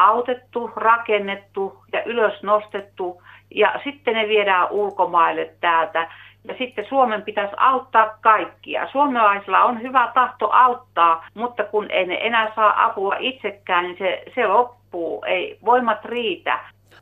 autettu, 0.07 0.71
rakennettu 0.75 1.83
ja 1.93 2.03
ylös 2.03 2.43
nostettu, 2.43 3.21
ja 3.55 3.79
sitten 3.83 4.13
ne 4.13 4.27
viedään 4.27 4.67
ulkomaille 4.71 5.53
täältä. 5.61 6.07
Ja 6.47 6.55
sitten 6.57 6.85
Suomen 6.89 7.21
pitäisi 7.21 7.53
auttaa 7.57 8.17
kaikkia. 8.21 8.87
Suomalaisilla 8.91 9.63
on 9.63 9.81
hyvä 9.81 10.11
tahto 10.13 10.49
auttaa, 10.51 11.25
mutta 11.33 11.63
kun 11.63 11.91
ei 11.91 12.05
ne 12.05 12.17
enää 12.21 12.51
saa 12.55 12.85
apua 12.85 13.15
itsekään, 13.19 13.83
niin 13.83 13.97
se, 13.97 14.23
se 14.35 14.47
loppuu. 14.47 15.23
Ei 15.27 15.57
voimat 15.65 16.05
riitä. 16.05 16.59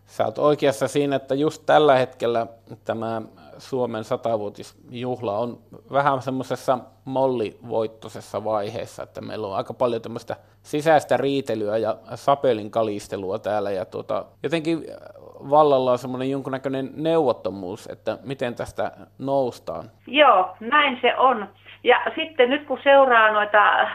Sä 0.08 0.26
oot 0.26 0.38
oikeassa 0.38 0.88
siinä, 0.88 1.16
että 1.16 1.36
just 1.36 1.64
tällä 1.66 1.96
hetkellä 1.96 2.48
tämä 2.86 3.22
Suomen 3.58 4.04
satavuotisjuhla 4.04 5.38
on 5.38 5.58
vähän 5.92 6.22
semmoisessa 6.22 6.80
mollivoittoisessa 7.06 8.44
vaiheessa, 8.44 9.04
että 9.04 9.22
meillä 9.22 9.48
on 9.48 9.56
aika 9.56 9.74
paljon 9.74 10.02
tämmöistä 10.02 10.36
sisäistä 10.64 11.18
riitelyä 11.18 11.78
ja 11.78 11.98
sapelin 12.16 12.72
kalistelua 12.72 13.40
täällä 13.40 13.72
ja 13.72 13.86
tuota, 13.86 14.26
jotenkin 14.44 14.86
vallalla 15.50 15.92
on 15.92 15.98
semmoinen 15.98 16.30
jonkunnäköinen 16.30 16.90
neuvottomuus, 16.96 17.88
että 17.88 18.18
miten 18.24 18.56
tästä 18.56 18.92
noustaan. 19.18 19.92
Joo, 20.08 20.56
näin 20.60 20.98
se 21.02 21.16
on. 21.18 21.48
Ja 21.84 21.98
sitten 22.16 22.50
nyt 22.50 22.68
kun 22.68 22.80
seuraa 22.84 23.32
noita 23.32 23.88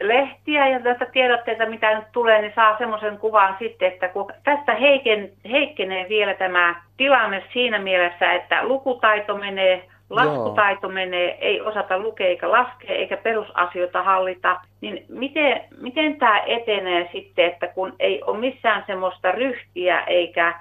lehtiä 0.00 0.68
ja 0.68 0.78
näitä 0.78 1.06
tiedotteita, 1.06 1.66
mitä 1.66 1.94
nyt 1.94 2.04
tulee, 2.12 2.40
niin 2.40 2.52
saa 2.54 2.78
semmoisen 2.78 3.18
kuvan 3.18 3.56
sitten, 3.58 3.92
että 3.92 4.08
kun 4.08 4.32
tästä 4.44 4.74
heiken, 4.74 5.30
heikkenee 5.50 6.08
vielä 6.08 6.34
tämä 6.34 6.82
tilanne 6.96 7.44
siinä 7.52 7.78
mielessä, 7.78 8.32
että 8.32 8.64
lukutaito 8.64 9.36
menee, 9.36 9.88
laskutaito 10.10 10.86
Joo. 10.86 10.94
menee, 10.94 11.38
ei 11.40 11.60
osata 11.60 11.98
lukea 11.98 12.26
eikä 12.26 12.50
laskea 12.50 12.96
eikä 12.96 13.16
perusasioita 13.16 14.02
hallita, 14.02 14.60
niin 14.80 15.04
miten, 15.08 15.60
miten 15.80 16.16
tämä 16.16 16.38
etenee 16.38 17.08
sitten, 17.12 17.44
että 17.44 17.66
kun 17.66 17.92
ei 17.98 18.22
ole 18.22 18.38
missään 18.38 18.84
semmoista 18.86 19.32
ryhtiä 19.32 20.00
eikä 20.00 20.54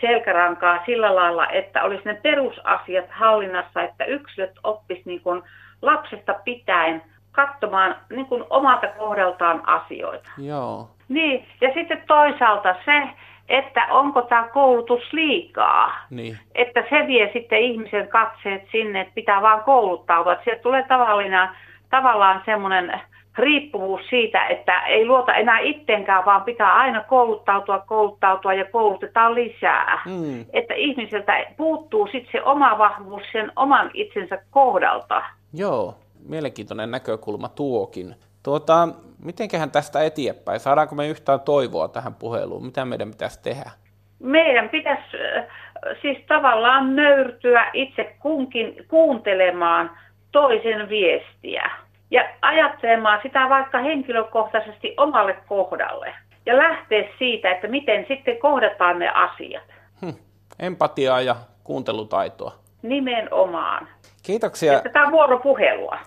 selkärankaa 0.00 0.82
sillä 0.86 1.14
lailla, 1.14 1.48
että 1.48 1.82
olisi 1.82 2.04
ne 2.04 2.14
perusasiat 2.22 3.10
hallinnassa, 3.10 3.82
että 3.82 4.04
yksilöt 4.04 4.52
oppis 4.64 5.04
niin 5.04 5.20
kuin 5.20 5.42
lapsesta 5.82 6.34
pitäen– 6.44 7.02
katsomaan 7.34 7.96
niin 8.10 8.26
kuin 8.26 8.44
omalta 8.50 8.86
kohdaltaan 8.98 9.68
asioita. 9.68 10.30
Joo. 10.38 10.88
Niin, 11.08 11.46
ja 11.60 11.70
sitten 11.74 12.02
toisaalta 12.06 12.74
se, 12.84 13.02
että 13.48 13.86
onko 13.90 14.22
tämä 14.22 14.48
koulutus 14.52 15.12
liikaa. 15.12 15.92
Niin. 16.10 16.38
Että 16.54 16.84
se 16.90 17.06
vie 17.06 17.30
sitten 17.32 17.58
ihmisen 17.58 18.08
katseet 18.08 18.62
sinne, 18.72 19.00
että 19.00 19.14
pitää 19.14 19.42
vaan 19.42 19.64
kouluttautua. 19.64 20.32
Että 20.32 20.44
sieltä 20.44 20.62
tulee 20.62 20.84
tavallina, 20.88 21.54
tavallaan 21.90 22.42
semmoinen 22.44 23.00
riippuvuus 23.38 24.00
siitä, 24.08 24.46
että 24.46 24.82
ei 24.82 25.06
luota 25.06 25.34
enää 25.34 25.58
ittenkään, 25.58 26.24
vaan 26.24 26.42
pitää 26.42 26.74
aina 26.74 27.04
kouluttautua, 27.04 27.78
kouluttautua 27.78 28.54
ja 28.54 28.64
koulutetaan 28.64 29.34
lisää. 29.34 30.02
Mm. 30.06 30.44
Että 30.52 30.74
ihmiseltä 30.74 31.44
puuttuu 31.56 32.06
sitten 32.06 32.32
se 32.32 32.42
oma 32.42 32.78
vahvuus 32.78 33.22
sen 33.32 33.52
oman 33.56 33.90
itsensä 33.94 34.38
kohdalta. 34.50 35.22
Joo 35.52 35.94
mielenkiintoinen 36.28 36.90
näkökulma 36.90 37.48
tuokin. 37.48 38.14
Tuota, 38.42 38.88
mitenköhän 39.24 39.70
tästä 39.70 40.02
eteenpäin? 40.02 40.60
Saadaanko 40.60 40.94
me 40.94 41.08
yhtään 41.08 41.40
toivoa 41.40 41.88
tähän 41.88 42.14
puheluun? 42.14 42.66
Mitä 42.66 42.84
meidän 42.84 43.10
pitäisi 43.10 43.42
tehdä? 43.42 43.70
Meidän 44.18 44.68
pitäisi 44.68 45.16
siis 46.02 46.18
tavallaan 46.28 46.96
nöyrtyä 46.96 47.70
itse 47.72 48.16
kunkin 48.20 48.84
kuuntelemaan 48.88 49.90
toisen 50.32 50.88
viestiä 50.88 51.70
ja 52.10 52.24
ajattelemaan 52.42 53.20
sitä 53.22 53.48
vaikka 53.48 53.78
henkilökohtaisesti 53.78 54.94
omalle 54.96 55.36
kohdalle 55.48 56.14
ja 56.46 56.56
lähteä 56.56 57.04
siitä, 57.18 57.50
että 57.50 57.68
miten 57.68 58.04
sitten 58.08 58.38
kohdataan 58.38 58.98
ne 58.98 59.08
asiat. 59.08 59.64
Hm. 60.00 60.08
Empatiaa 60.58 61.20
ja 61.20 61.36
kuuntelutaitoa. 61.64 62.52
Nimenomaan. 62.82 63.88
Kiitoksia. 64.26 64.80
Tätä 64.80 65.10
vuoropuhelua. 65.10 65.98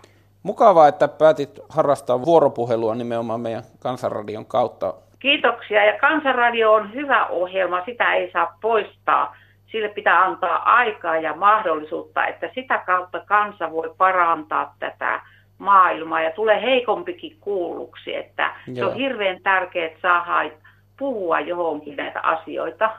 Mukavaa, 0.43 0.87
että 0.87 1.07
päätit 1.07 1.59
harrastaa 1.69 2.25
vuoropuhelua 2.25 2.95
nimenomaan 2.95 3.41
meidän 3.41 3.63
Kansanradion 3.79 4.45
kautta. 4.45 4.93
Kiitoksia. 5.19 5.85
Ja 5.85 5.99
Kansanradio 5.99 6.73
on 6.73 6.93
hyvä 6.93 7.25
ohjelma, 7.25 7.85
sitä 7.85 8.13
ei 8.13 8.31
saa 8.31 8.57
poistaa. 8.61 9.35
Sille 9.71 9.89
pitää 9.89 10.23
antaa 10.23 10.75
aikaa 10.75 11.17
ja 11.17 11.35
mahdollisuutta, 11.35 12.25
että 12.25 12.49
sitä 12.55 12.77
kautta 12.85 13.19
kansa 13.19 13.71
voi 13.71 13.93
parantaa 13.97 14.75
tätä 14.79 15.21
maailmaa 15.57 16.21
ja 16.21 16.31
tulee 16.31 16.61
heikompikin 16.61 17.37
kuulluksi. 17.39 18.15
Että 18.15 18.53
se 18.73 18.85
on 18.85 18.93
hirveän 18.93 19.39
tärkeää, 19.43 19.85
että 19.85 20.01
saadaan 20.01 20.51
puhua 20.99 21.39
johonkin 21.39 21.95
näitä 21.95 22.19
asioita. 22.21 22.89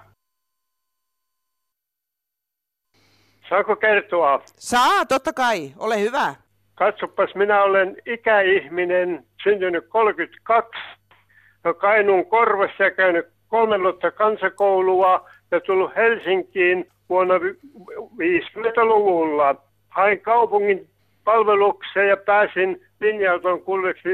Saako 3.48 3.76
kertoa? 3.76 4.42
Saa, 4.46 5.06
totta 5.06 5.32
kai. 5.32 5.72
Ole 5.78 6.00
hyvä. 6.00 6.34
Katsopas, 6.74 7.34
minä 7.34 7.62
olen 7.62 7.96
ikäihminen, 8.06 9.24
syntynyt 9.42 9.84
32, 9.88 10.70
Kainuun 11.78 12.26
korvassa 12.26 12.84
ja 12.84 12.90
käynyt 12.90 13.26
kolme 13.48 13.80
vuotta 13.80 14.10
kansakoulua 14.10 15.28
ja 15.50 15.60
tullut 15.60 15.96
Helsinkiin 15.96 16.88
vuonna 17.08 17.34
50-luvulla. 18.18 19.54
Hain 19.88 20.20
kaupungin 20.20 20.88
palvelukseen 21.24 22.08
ja 22.08 22.16
pääsin 22.16 22.82
linja-auton 23.00 23.62
kuljeksi 23.62 24.08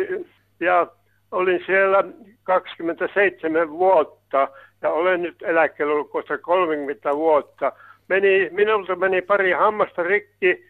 ja 0.61 0.87
olin 1.33 1.63
siellä 1.67 2.05
27 2.43 3.71
vuotta 3.71 4.49
ja 4.83 4.91
olen 4.91 5.23
nyt 5.23 5.43
eläkkeellä 5.43 5.93
ollut 5.93 6.11
kohta 6.11 6.39
30 6.39 7.15
vuotta. 7.17 7.73
Meni, 8.09 8.49
minulta 8.51 8.97
meni 8.97 9.23
pari 9.23 9.53
hammasta 9.53 10.03
rikki 10.03 10.65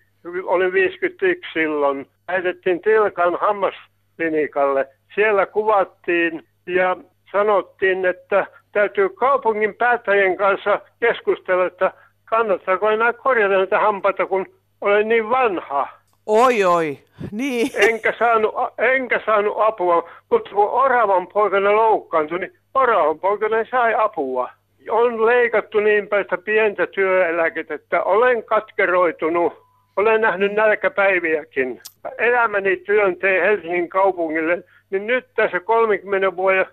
olin 0.44 0.72
51 0.72 1.50
silloin, 1.52 2.06
lähetettiin 2.28 2.80
Tilkan 2.80 3.38
hammasklinikalle. 3.40 4.88
Siellä 5.14 5.46
kuvattiin 5.46 6.44
ja 6.66 6.96
sanottiin, 7.32 8.04
että 8.04 8.46
täytyy 8.72 9.08
kaupungin 9.08 9.74
päättäjien 9.74 10.36
kanssa 10.36 10.80
keskustella, 11.00 11.66
että 11.66 11.92
kannattaako 12.24 12.90
enää 12.90 13.12
korjata 13.12 13.54
näitä 13.54 13.78
hampaita, 13.78 14.26
kun 14.26 14.46
olen 14.80 15.08
niin 15.08 15.30
vanha. 15.30 15.88
Oi 16.26 16.64
oi, 16.64 16.98
niin. 17.32 17.70
Enkä 17.74 18.14
saanut, 18.18 18.54
enkä 18.78 19.20
saanut 19.26 19.56
apua, 19.58 20.10
mutta 20.30 20.50
kun 20.50 20.70
oravan 20.70 21.26
poikana 21.26 21.72
loukkaantui, 21.72 22.38
niin 22.38 22.52
oravan 22.74 23.18
poikana 23.18 23.56
sai 23.70 23.94
apua. 23.94 24.50
On 24.90 25.26
leikattu 25.26 25.80
niin 25.80 26.08
päin 26.08 26.26
pientä 26.44 26.86
työeläkettä, 26.86 27.74
että 27.74 28.02
olen 28.02 28.44
katkeroitunut 28.44 29.64
olen 29.96 30.20
nähnyt 30.20 30.52
nälkäpäiviäkin. 30.52 31.80
Elämäni 32.18 32.76
työn 32.76 33.16
tein 33.16 33.42
Helsingin 33.42 33.88
kaupungille, 33.88 34.64
niin 34.90 35.06
nyt 35.06 35.26
tässä 35.36 35.60
30 35.60 36.36
vuoden 36.36 36.66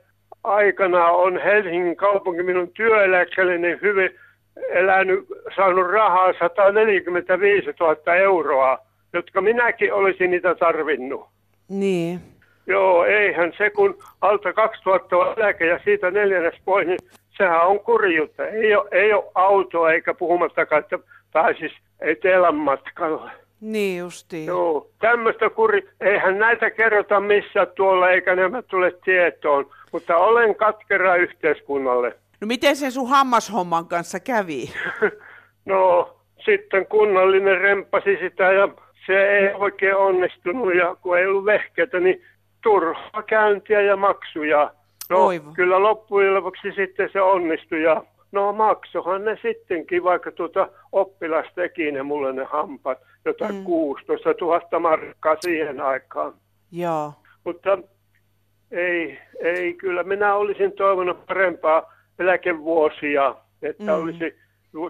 aikana 0.43 1.05
on 1.07 1.41
Helsingin 1.41 1.95
kaupunki 1.95 2.43
minun 2.43 2.73
työeläkkeelleni 2.73 3.77
hyvin 3.81 4.11
elänyt, 4.69 5.25
saanut 5.55 5.91
rahaa 5.91 6.33
145 6.39 7.69
000 7.79 8.15
euroa, 8.15 8.77
jotka 9.13 9.41
minäkin 9.41 9.93
olisin 9.93 10.31
niitä 10.31 10.55
tarvinnut. 10.55 11.25
Niin. 11.69 12.19
Joo, 12.67 13.05
eihän 13.05 13.53
se 13.57 13.69
kun 13.69 13.97
alta 14.21 14.53
2000 14.53 15.17
on 15.17 15.33
eläke 15.37 15.65
ja 15.65 15.79
siitä 15.83 16.11
neljännes 16.11 16.55
pois, 16.65 16.87
niin 16.87 16.99
sehän 17.41 17.67
on 17.67 17.79
kurjuutta. 17.79 18.47
Ei 18.47 18.75
ole, 18.75 18.87
ei 18.91 19.13
ole 19.13 19.31
autoa 19.35 19.91
eikä 19.91 20.13
puhumattakaan, 20.13 20.79
että 20.79 20.99
pääsisi 21.33 21.75
etelän 21.99 22.55
matkalle. 22.55 23.31
Niin 23.61 23.99
justiin. 23.99 24.45
Joo, 24.45 24.89
tämmöistä 24.99 25.49
kuri, 25.49 25.89
eihän 26.01 26.37
näitä 26.37 26.71
kerrota 26.71 27.19
missään 27.19 27.67
tuolla 27.75 28.09
eikä 28.09 28.35
nämä 28.35 28.61
tule 28.61 28.93
tietoon, 29.05 29.69
mutta 29.91 30.17
olen 30.17 30.55
katkera 30.55 31.15
yhteiskunnalle. 31.15 32.15
No 32.41 32.47
miten 32.47 32.75
se 32.75 32.91
sun 32.91 33.09
hammashomman 33.09 33.85
kanssa 33.85 34.19
kävi? 34.19 34.73
no 35.65 36.09
sitten 36.45 36.85
kunnallinen 36.85 37.61
rempasi 37.61 38.17
sitä 38.21 38.51
ja 38.51 38.67
se 39.05 39.27
ei 39.27 39.53
oikein 39.53 39.95
onnistunut 39.95 40.75
ja 40.75 40.95
kun 41.01 41.17
ei 41.17 41.27
ollut 41.27 41.45
vehkeitä, 41.45 41.99
niin 41.99 42.23
turhaa 42.63 43.23
käyntiä 43.27 43.81
ja 43.81 43.95
maksuja. 43.95 44.71
No 45.11 45.25
Oivo. 45.25 45.51
kyllä 45.53 45.81
loppujen 45.81 46.33
lopuksi 46.33 46.71
sitten 46.71 47.09
se 47.13 47.21
onnistui 47.21 47.83
ja 47.83 48.03
no 48.31 48.53
maksohan 48.53 49.25
ne 49.25 49.37
sittenkin, 49.41 50.03
vaikka 50.03 50.31
tuota 50.31 50.67
oppilas 50.91 51.45
teki 51.55 51.91
ne 51.91 52.03
mulle 52.03 52.33
ne 52.33 52.43
hampat, 52.43 52.97
jotain 53.25 53.55
mm. 53.55 53.63
16 53.63 54.29
000 54.41 54.79
markkaa 54.79 55.35
siihen 55.39 55.81
aikaan. 55.81 56.33
Joo. 56.71 57.13
Mutta 57.43 57.77
ei, 58.71 59.19
ei 59.39 59.73
kyllä. 59.73 60.03
Minä 60.03 60.35
olisin 60.35 60.71
toivonut 60.71 61.25
parempaa 61.25 61.93
eläkevuosia, 62.19 63.35
että 63.61 63.83
mm. 63.83 64.03
olisi, 64.03 64.35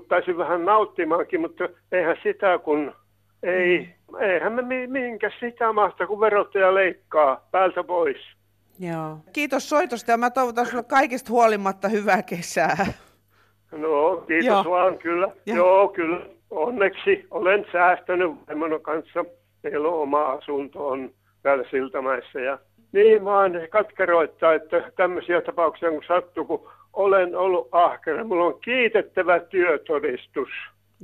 taisin 0.08 0.38
vähän 0.38 0.66
nauttimaankin, 0.66 1.42
mutta 1.42 1.70
eihän 1.92 2.18
sitä 2.24 2.58
kun, 2.58 2.94
ei, 3.44 3.80
mm. 4.12 4.22
eihän 4.22 4.54
me 4.54 4.88
minkä 4.88 5.32
sitä 5.40 5.74
mahta, 5.74 6.08
kun 6.08 6.20
verottaja 6.20 6.74
leikkaa 6.74 7.48
päältä 7.52 7.84
pois. 7.84 8.41
Joo. 8.82 9.18
Kiitos 9.34 9.70
soitosta 9.70 10.12
ja 10.12 10.18
mä 10.18 10.30
toivotan 10.30 10.66
sulle 10.66 10.84
kaikista 10.84 11.30
huolimatta 11.30 11.88
hyvää 11.88 12.24
kesää. 12.24 12.78
No, 13.72 14.24
kiitos 14.28 14.46
Joo. 14.48 14.64
vaan, 14.70 14.98
kyllä. 14.98 15.28
Joo. 15.46 15.58
Joo, 15.58 15.88
kyllä. 15.88 16.26
Onneksi 16.50 17.26
olen 17.32 17.66
säästänyt 17.72 18.32
vaimon 18.48 18.82
kanssa. 18.82 19.26
Meillä 19.64 19.88
on 19.88 20.02
oma 20.02 20.24
asunto 20.32 20.88
on 20.88 21.12
täällä 21.44 21.64
Siltamäessä. 21.72 22.40
Ja 22.40 22.60
niin 22.92 23.26
vaan 23.26 23.52
katkeroittaa, 23.70 24.54
että 24.54 24.92
tämmöisiä 24.96 25.42
tapauksia 25.42 25.90
kun 25.90 26.04
sattuu, 26.08 26.46
kun 26.46 26.70
olen 26.94 27.36
ollut 27.36 27.68
ahkera. 27.72 28.24
Mulla 28.24 28.46
on 28.46 28.60
kiitettävä 28.64 29.40
työtodistus 29.40 30.50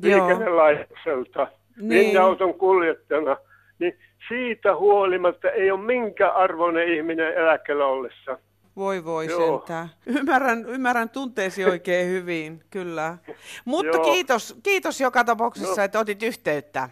liikennelaitokselta 0.02 1.48
Niin. 1.78 1.90
linja-auton 1.90 2.54
kuljettajana. 2.54 3.38
Niin 3.80 3.98
siitä 4.28 4.76
huolimatta 4.76 5.50
ei 5.52 5.72
ole 5.72 5.82
minkä 5.82 6.32
arvoinen 6.32 6.94
ihminen 6.94 7.34
eläkkeellä 7.34 7.86
ollessa. 7.86 8.38
Voi 8.76 9.06
voi 9.06 9.26
Joo. 9.26 9.58
sentään. 9.60 9.90
Ymmärrän, 10.06 10.66
ymmärrän 10.70 11.10
tunteesi 11.10 11.66
oikein 11.66 12.08
hyvin, 12.08 12.64
kyllä. 12.70 13.18
Mutta 13.66 13.98
Joo. 13.98 14.04
kiitos, 14.14 14.56
kiitos 14.64 15.02
joka 15.02 15.24
tapauksessa, 15.24 15.82
Joo. 15.82 15.86
että 15.86 16.00
otit 16.00 16.24
yhteyttä. 16.24 16.90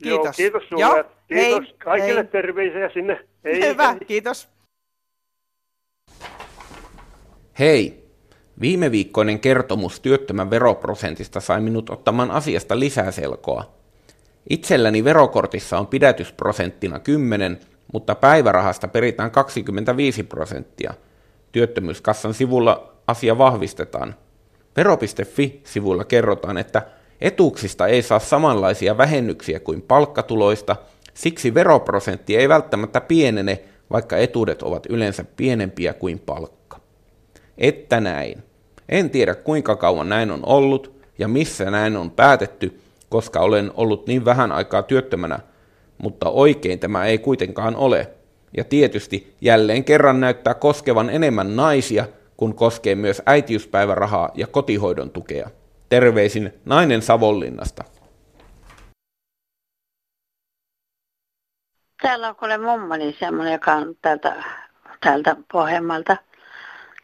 Joo, 0.00 0.18
Kiitos. 0.18 0.36
kiitos 0.36 0.62
sulle. 0.68 0.82
Joo, 0.82 1.04
Kiitos 1.28 1.64
hei, 1.68 1.74
kaikille 1.84 2.20
hei. 2.20 2.24
terveisiä 2.30 2.90
sinne. 2.92 3.26
Hei, 3.44 3.68
Hyvä, 3.68 3.90
hei. 3.90 4.00
kiitos. 4.06 4.48
Hei! 7.58 8.08
Viime 8.60 8.90
viikkoinen 8.90 9.40
kertomus 9.40 10.00
työttömän 10.00 10.50
veroprosentista 10.50 11.40
sai 11.40 11.60
minut 11.60 11.90
ottamaan 11.90 12.30
asiasta 12.30 12.78
lisää 12.78 13.10
selkoa. 13.10 13.77
Itselläni 14.50 15.04
verokortissa 15.04 15.78
on 15.78 15.86
pidätysprosenttina 15.86 16.98
10, 16.98 17.60
mutta 17.92 18.14
päivärahasta 18.14 18.88
peritään 18.88 19.30
25 19.30 20.22
prosenttia. 20.22 20.94
Työttömyyskassan 21.52 22.34
sivulla 22.34 22.92
asia 23.06 23.38
vahvistetaan. 23.38 24.14
Vero.fi-sivulla 24.76 26.04
kerrotaan, 26.04 26.58
että 26.58 26.82
etuuksista 27.20 27.86
ei 27.86 28.02
saa 28.02 28.18
samanlaisia 28.18 28.98
vähennyksiä 28.98 29.60
kuin 29.60 29.82
palkkatuloista, 29.82 30.76
siksi 31.14 31.54
veroprosentti 31.54 32.36
ei 32.36 32.48
välttämättä 32.48 33.00
pienene, 33.00 33.60
vaikka 33.90 34.16
etuudet 34.16 34.62
ovat 34.62 34.86
yleensä 34.86 35.24
pienempiä 35.36 35.92
kuin 35.92 36.18
palkka. 36.18 36.80
Että 37.58 38.00
näin. 38.00 38.42
En 38.88 39.10
tiedä 39.10 39.34
kuinka 39.34 39.76
kauan 39.76 40.08
näin 40.08 40.30
on 40.30 40.40
ollut 40.46 41.00
ja 41.18 41.28
missä 41.28 41.70
näin 41.70 41.96
on 41.96 42.10
päätetty, 42.10 42.80
koska 43.08 43.40
olen 43.40 43.72
ollut 43.74 44.06
niin 44.06 44.24
vähän 44.24 44.52
aikaa 44.52 44.82
työttömänä, 44.82 45.38
mutta 45.98 46.30
oikein 46.30 46.78
tämä 46.78 47.04
ei 47.04 47.18
kuitenkaan 47.18 47.76
ole. 47.76 48.10
Ja 48.56 48.64
tietysti 48.64 49.36
jälleen 49.40 49.84
kerran 49.84 50.20
näyttää 50.20 50.54
koskevan 50.54 51.10
enemmän 51.10 51.56
naisia, 51.56 52.04
kun 52.36 52.54
koskee 52.54 52.94
myös 52.94 53.22
äitiyspäivärahaa 53.26 54.30
ja 54.34 54.46
kotihoidon 54.46 55.10
tukea. 55.10 55.50
Terveisin 55.88 56.52
nainen 56.64 57.02
Savonlinnasta. 57.02 57.84
Täällä 62.02 62.28
on 62.28 62.36
kuule 62.36 62.58
mummoni 62.58 63.16
semmoinen, 63.18 63.52
joka 63.52 63.72
on 63.72 63.94
täältä, 64.02 64.44
täältä 65.00 65.36
Pohjanmaalta. 65.52 66.16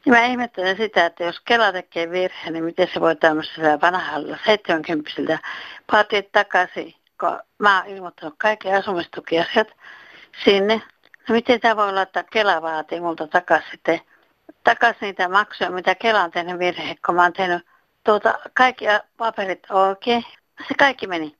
Mä 0.06 0.24
ihmettelen 0.24 0.76
sitä, 0.76 1.06
että 1.06 1.24
jos 1.24 1.40
Kela 1.40 1.72
tekee 1.72 2.10
virheen, 2.10 2.52
niin 2.52 2.64
miten 2.64 2.88
se 2.94 3.00
voi 3.00 3.16
tämmöisellä 3.16 3.80
vanhalla 3.80 4.38
70 4.46 5.38
vaatia 5.92 6.22
takaisin, 6.32 6.94
kun 7.20 7.40
mä 7.58 7.82
oon 7.82 7.90
ilmoittanut 7.90 8.34
kaikki 8.38 8.72
asumistukiasiat 8.72 9.68
sinne. 10.44 10.82
No 11.28 11.32
miten 11.34 11.60
tämä 11.60 11.76
voi 11.76 11.88
olla, 11.88 12.02
että 12.02 12.24
Kela 12.32 12.62
vaatii 12.62 13.00
multa 13.00 13.26
takaisin, 13.26 13.70
sitten, 13.70 14.00
takaisin 14.64 15.00
niitä 15.00 15.28
maksuja, 15.28 15.70
mitä 15.70 15.94
Kela 15.94 16.22
on 16.22 16.30
tehnyt 16.30 16.58
virhe, 16.58 16.96
kun 17.06 17.14
mä 17.14 17.22
oon 17.22 17.32
tehnyt 17.32 17.66
tuota, 18.04 18.38
kaikki 18.54 18.84
paperit 19.16 19.70
oikein. 19.70 20.24
Se 20.68 20.74
kaikki 20.78 21.06
meni. 21.06 21.36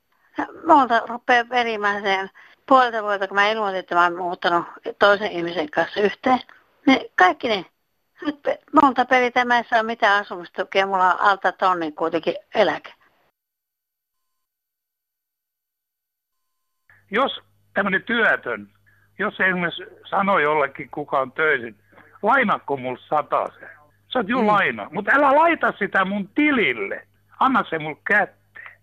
Multa 0.66 1.03
rupeaa 1.07 1.44
perimään 1.44 2.03
sen 2.03 2.31
puolelta 2.68 3.03
vuotta, 3.03 3.29
kun 3.29 3.35
mä 3.35 3.48
ilmoitin, 3.48 3.81
että 3.81 3.94
mä 3.94 4.03
oon 4.03 4.16
muuttanut 4.16 4.64
toisen 4.98 5.33
ihmisen 5.33 5.70
kanssa 5.70 6.00
yhteen. 6.00 6.40
Niin 6.87 7.11
kaikki 7.14 7.48
ne. 7.48 7.64
Nyt 8.24 8.42
pe- 8.42 8.58
multa 8.82 9.04
peritään, 9.04 9.48
mä 9.48 9.58
en 9.58 9.64
saa 9.70 9.82
mitään 9.82 10.20
asumistukea, 10.20 10.87
mulla 10.87 11.14
on 11.14 11.20
alta 11.20 11.52
tonni 11.52 11.92
kuitenkin 11.92 12.34
eläke. 12.54 12.92
jos 17.10 17.40
tämmöinen 17.74 18.02
työtön, 18.02 18.68
jos 19.18 19.37
se 19.37 19.44
esimerkiksi 19.44 19.82
sanoo 20.10 20.38
jollekin, 20.38 20.88
kuka 20.90 21.20
on 21.20 21.32
töisin, 21.32 21.76
lainakko 22.22 22.76
mulle 22.76 22.98
satasen? 23.08 23.68
Sä 24.12 24.18
oot 24.18 24.28
jo 24.28 24.40
mm. 24.40 24.46
laina, 24.46 24.88
mutta 24.92 25.12
älä 25.14 25.37
laita 25.37 25.72
sitä 25.78 26.04
mun 26.04 26.28
tilille. 26.28 27.06
Anna 27.40 27.64
se 27.70 27.78
mulle 27.78 27.96
kätteen. 28.08 28.78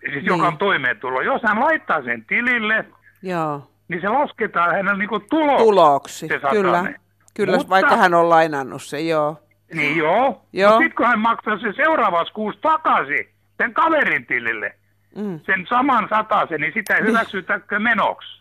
Siis 0.00 0.12
Niin. 0.14 0.24
joka 0.26 0.46
on 0.46 0.58
toimeentulo. 0.58 1.20
Jos 1.20 1.42
hän 1.42 1.60
laittaa 1.60 2.02
sen 2.02 2.24
tilille, 2.24 2.84
Joo. 3.22 3.70
niin 3.88 4.00
se 4.00 4.08
lasketaan 4.08 4.70
hänellä 4.70 4.98
niinku 4.98 5.20
tulo. 5.20 5.58
Tuloksi, 5.58 6.28
se 6.28 6.34
satanen. 6.34 6.62
kyllä. 6.62 6.94
Kyllä, 7.34 7.56
Mutta- 7.56 7.70
vaikka 7.70 7.96
hän 7.96 8.14
on 8.14 8.30
lainannut 8.30 8.82
se, 8.82 9.00
joo. 9.00 9.36
Niin 9.74 9.96
joo. 9.96 10.42
Joo. 10.52 10.70
Mutta 10.70 10.78
sitten 10.84 10.96
kun 10.96 11.06
hän 11.06 11.18
maksaa 11.20 11.58
se 11.58 11.72
seuraavassa 11.76 12.34
kuussa 12.34 12.60
takaisin 12.60 13.28
sen 13.58 13.74
kaverin 13.74 14.26
tilille, 14.26 14.74
Mm. 15.16 15.40
sen 15.46 15.66
saman 15.68 16.06
satasen, 16.10 16.60
niin 16.60 16.72
sitä 16.74 16.94
ei 16.94 17.00
Niin. 17.00 17.08
hyväksytäkö 17.08 17.78
menoksi. 17.78 18.40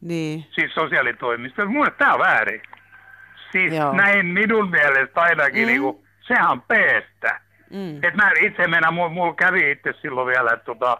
Niin. 0.00 0.46
siis 0.54 0.74
sosiaalitoimistossa. 0.74 1.70
Mielestä 1.70 1.98
tämä 1.98 2.12
on 2.14 2.20
väärin. 2.20 2.62
Siis 3.52 3.74
Joo. 3.74 3.92
näin 3.92 4.26
minun 4.26 4.70
mielestä 4.70 5.20
ainakin, 5.20 5.54
Mm. 5.62 5.62
mm. 5.62 5.66
niinku, 5.66 6.04
sehän 6.20 6.50
on 6.50 6.62
peestä. 6.62 7.40
Mm. 7.70 7.96
Et 8.04 8.14
mä 8.14 8.30
itse 8.40 8.66
mennä, 8.68 8.90
mulla 8.90 9.08
mul 9.08 9.32
kävi 9.32 9.70
itse 9.70 9.92
silloin 10.02 10.26
vielä, 10.26 10.50
että 10.52 10.64
tota, 10.64 10.98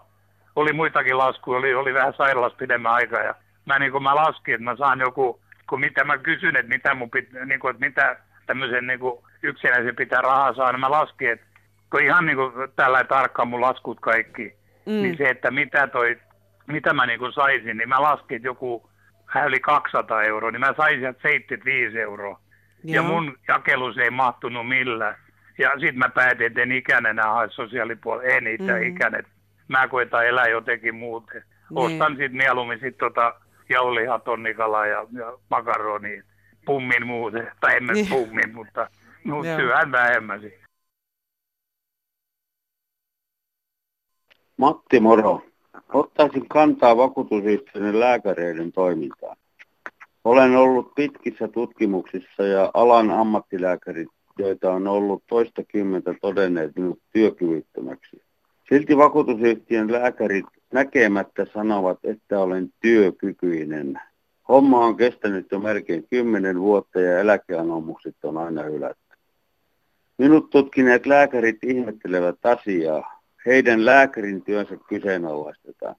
oli 0.56 0.72
muitakin 0.72 1.18
laskuja, 1.18 1.58
oli, 1.58 1.74
oli 1.74 1.94
vähän 1.94 2.14
sairaalassa 2.16 2.58
pidemmän 2.58 2.92
aikaa. 2.92 3.20
Ja 3.20 3.34
mä, 3.66 3.78
niin 3.78 4.02
mä 4.02 4.14
laskin, 4.14 4.54
että 4.54 4.64
mä 4.64 4.76
saan 4.76 5.00
joku, 5.00 5.40
kun 5.68 5.80
mitä 5.80 6.04
mä 6.04 6.18
kysyn, 6.18 6.56
että 6.56 6.72
mitä, 6.72 6.94
mun 6.94 7.10
pit, 7.10 7.28
niin 7.46 7.60
kuin, 7.60 7.70
että 7.74 7.86
mitä 7.86 8.16
tämmöisen 8.46 8.86
niin 8.86 8.98
kuin 8.98 9.24
yksinäisen 9.42 9.96
pitää 9.96 10.20
rahaa 10.20 10.54
saada, 10.54 10.72
niin 10.72 10.80
mä 10.80 10.90
laskin, 10.90 11.30
että 11.30 11.46
kun 11.90 12.02
ihan 12.02 12.26
niin 12.26 12.36
kuin 12.36 12.52
tällä 12.76 13.04
tarkkaan 13.04 13.48
mun 13.48 13.60
laskut 13.60 14.00
kaikki, 14.00 14.54
Mm. 14.86 14.92
niin 14.92 15.16
se, 15.16 15.24
että 15.24 15.50
mitä 15.50 15.86
toi, 15.86 16.18
mitä 16.66 16.92
mä 16.94 17.06
niin 17.06 17.18
kuin 17.18 17.32
saisin, 17.32 17.76
niin 17.76 17.88
mä 17.88 18.02
laskin, 18.02 18.36
että 18.36 18.48
joku 18.48 18.90
vähän 19.34 19.48
yli 19.48 19.60
200 19.60 20.22
euroa, 20.22 20.50
niin 20.50 20.60
mä 20.60 20.74
saisin 20.76 21.00
sieltä 21.00 21.22
75 21.22 22.00
euroa. 22.00 22.40
Ja 22.84 22.94
Joo. 22.94 23.04
mun 23.04 23.38
jakelus 23.48 23.98
ei 23.98 24.10
mahtunut 24.10 24.68
millään. 24.68 25.16
Ja 25.58 25.70
sitten 25.70 25.98
mä 25.98 26.08
päätin, 26.08 26.46
että 26.46 26.62
en 26.62 26.72
ikään 26.72 27.06
enää 27.06 27.32
hae 27.32 27.48
sosiaalipuolella, 27.50 28.34
en 28.36 28.44
niitä 28.44 28.64
Mm. 28.72 28.78
mm. 28.78 28.82
ikään, 28.82 29.14
että 29.14 29.30
mä 29.68 29.88
koitan 29.88 30.26
elää 30.26 30.48
jotenkin 30.48 30.94
muuten. 30.94 31.42
niin. 31.70 31.78
ostan 31.78 32.12
sitten 32.12 32.36
mieluummin 32.36 32.80
sit 32.80 32.98
tota 32.98 33.34
jauliha, 33.68 34.18
tonnikala 34.18 34.86
ja, 34.86 35.06
ja 35.12 35.38
makaroni, 35.50 36.22
pummin 36.66 37.06
muuten, 37.06 37.52
tai 37.60 37.76
en 37.76 37.86
niin. 37.86 38.06
pummin, 38.06 38.54
mutta, 38.54 38.90
syön 39.56 39.92
vähemmän 39.92 40.40
sitten. 40.40 40.64
Matti 44.56 45.00
Moro. 45.00 45.42
Ottaisin 45.92 46.48
kantaa 46.48 46.96
vakuutusyhtiöiden 46.96 48.00
lääkäreiden 48.00 48.72
toimintaan. 48.72 49.36
Olen 50.24 50.56
ollut 50.56 50.94
pitkissä 50.94 51.48
tutkimuksissa 51.48 52.42
ja 52.42 52.70
alan 52.74 53.10
ammattilääkärit, 53.10 54.08
joita 54.38 54.72
on 54.72 54.88
ollut 54.88 55.22
toistakymmentä 55.26 56.14
todenneet 56.20 56.76
minut 56.76 56.98
työkyvyttömäksi. 57.12 58.22
Silti 58.68 58.96
vakuutusyhtiön 58.96 59.92
lääkärit 59.92 60.46
näkemättä 60.74 61.46
sanovat, 61.54 61.98
että 62.04 62.40
olen 62.40 62.72
työkykyinen. 62.80 64.00
Homma 64.48 64.84
on 64.84 64.96
kestänyt 64.96 65.46
jo 65.52 65.58
melkein 65.58 66.06
kymmenen 66.10 66.60
vuotta 66.60 67.00
ja 67.00 67.18
eläkeanomukset 67.18 68.16
on 68.22 68.38
aina 68.38 68.62
hylätty. 68.62 69.16
Minut 70.18 70.50
tutkineet 70.50 71.06
lääkärit 71.06 71.64
ihmettelevät 71.64 72.46
asiaa. 72.46 73.22
Heidän 73.46 73.84
lääkärin 73.84 74.42
työnsä 74.42 74.76
kyseenalaistetaan. 74.88 75.96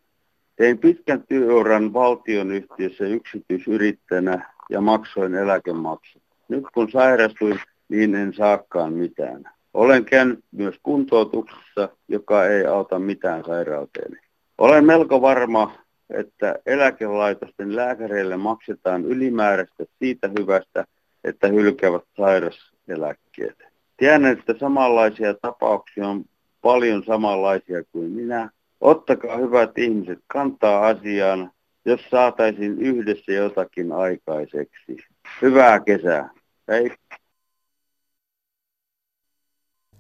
Tein 0.56 0.78
pitkän 0.78 1.24
työuran 1.24 1.94
valtionyhtiössä 1.94 3.04
yksityisyrittäjänä 3.04 4.50
ja 4.70 4.82
maksoin 4.82 5.36
eläkemaksut. 5.36 6.22
Nyt 6.48 6.64
kun 6.74 6.92
sairastuin, 6.92 7.60
niin 7.90 8.16
en 8.16 8.34
saakaan 8.34 8.94
mitään. 8.94 9.44
Olen 9.74 10.06
käynyt 10.06 10.40
myös 10.52 10.76
kuntoutuksessa, 10.84 11.90
joka 12.08 12.46
ei 12.46 12.66
auta 12.66 13.00
mitään 13.00 13.44
sairauteeni. 13.46 14.25
Olen 14.58 14.86
melko 14.86 15.22
varma, 15.22 15.72
että 16.10 16.56
eläkelaitosten 16.66 17.76
lääkäreille 17.76 18.38
maksetaan 18.38 19.06
ylimääräistä 19.06 19.84
siitä 20.00 20.30
hyvästä, 20.40 20.86
että 21.24 21.48
hylkäävät 21.48 22.04
sairaseläkkeet. 22.18 23.58
Tiedän, 23.98 24.26
että 24.26 24.56
samanlaisia 24.60 25.34
tapauksia 25.34 26.08
on 26.08 26.26
paljon 26.62 27.04
samanlaisia 27.08 27.84
kuin 27.92 28.12
minä. 28.12 28.50
Ottakaa 28.82 29.38
hyvät 29.38 29.78
ihmiset 29.78 30.20
kantaa 30.28 30.88
asiaan, 30.88 31.52
jos 31.86 32.02
saataisiin 32.12 32.82
yhdessä 32.82 33.32
jotakin 33.32 33.92
aikaiseksi. 33.92 34.98
Hyvää 35.42 35.80
kesää. 35.80 36.30
Hei. 36.68 36.92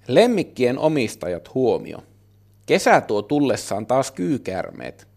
Lemmikkien 0.08 0.78
omistajat 0.78 1.54
huomio. 1.54 1.98
Kesä 2.66 3.02
tuo 3.02 3.22
tullessaan 3.22 3.86
taas 3.86 4.12
kyykärmeet. 4.12 5.08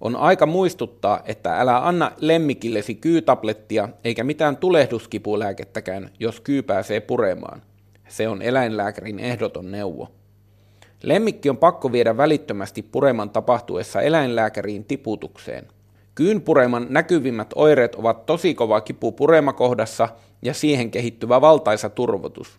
On 0.00 0.16
aika 0.16 0.46
muistuttaa, 0.46 1.22
että 1.24 1.60
älä 1.60 1.86
anna 1.86 2.12
lemmikillesi 2.20 2.94
kyytablettia 2.94 3.88
eikä 4.04 4.24
mitään 4.24 4.56
tulehduskipulääkettäkään, 4.56 6.10
jos 6.20 6.40
kyy 6.40 6.62
pääsee 6.62 7.00
puremaan. 7.00 7.62
Se 8.08 8.28
on 8.28 8.42
eläinlääkärin 8.42 9.18
ehdoton 9.18 9.70
neuvo. 9.70 10.08
Lemmikki 11.02 11.50
on 11.50 11.56
pakko 11.56 11.92
viedä 11.92 12.16
välittömästi 12.16 12.82
pureman 12.82 13.30
tapahtuessa 13.30 14.00
eläinlääkäriin 14.00 14.84
tiputukseen. 14.84 15.68
Kyyn 16.14 16.40
pureman 16.40 16.86
näkyvimmät 16.90 17.50
oireet 17.54 17.94
ovat 17.94 18.26
tosi 18.26 18.54
kova 18.54 18.80
kipu 18.80 19.12
puremakohdassa 19.12 20.08
ja 20.42 20.54
siihen 20.54 20.90
kehittyvä 20.90 21.40
valtaisa 21.40 21.90
turvotus. 21.90 22.58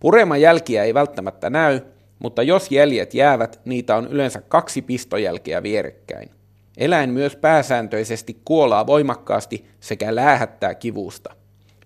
Pureman 0.00 0.40
jälkiä 0.40 0.84
ei 0.84 0.94
välttämättä 0.94 1.50
näy, 1.50 1.80
mutta 2.20 2.42
jos 2.42 2.70
jäljet 2.70 3.14
jäävät, 3.14 3.60
niitä 3.64 3.96
on 3.96 4.06
yleensä 4.06 4.42
kaksi 4.48 4.82
pistojälkeä 4.82 5.62
vierekkäin. 5.62 6.30
Eläin 6.76 7.10
myös 7.10 7.36
pääsääntöisesti 7.36 8.40
kuolaa 8.44 8.86
voimakkaasti 8.86 9.66
sekä 9.80 10.14
läähättää 10.14 10.74
kivusta. 10.74 11.34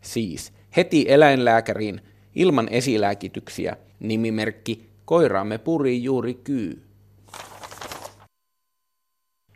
Siis 0.01 0.53
heti 0.77 1.05
eläinlääkäriin 1.09 2.01
ilman 2.35 2.69
esilääkityksiä, 2.71 3.77
nimimerkki 4.01 4.89
Koiraamme 5.05 5.59
puri 5.59 6.03
juuri 6.03 6.35
kyy. 6.35 6.83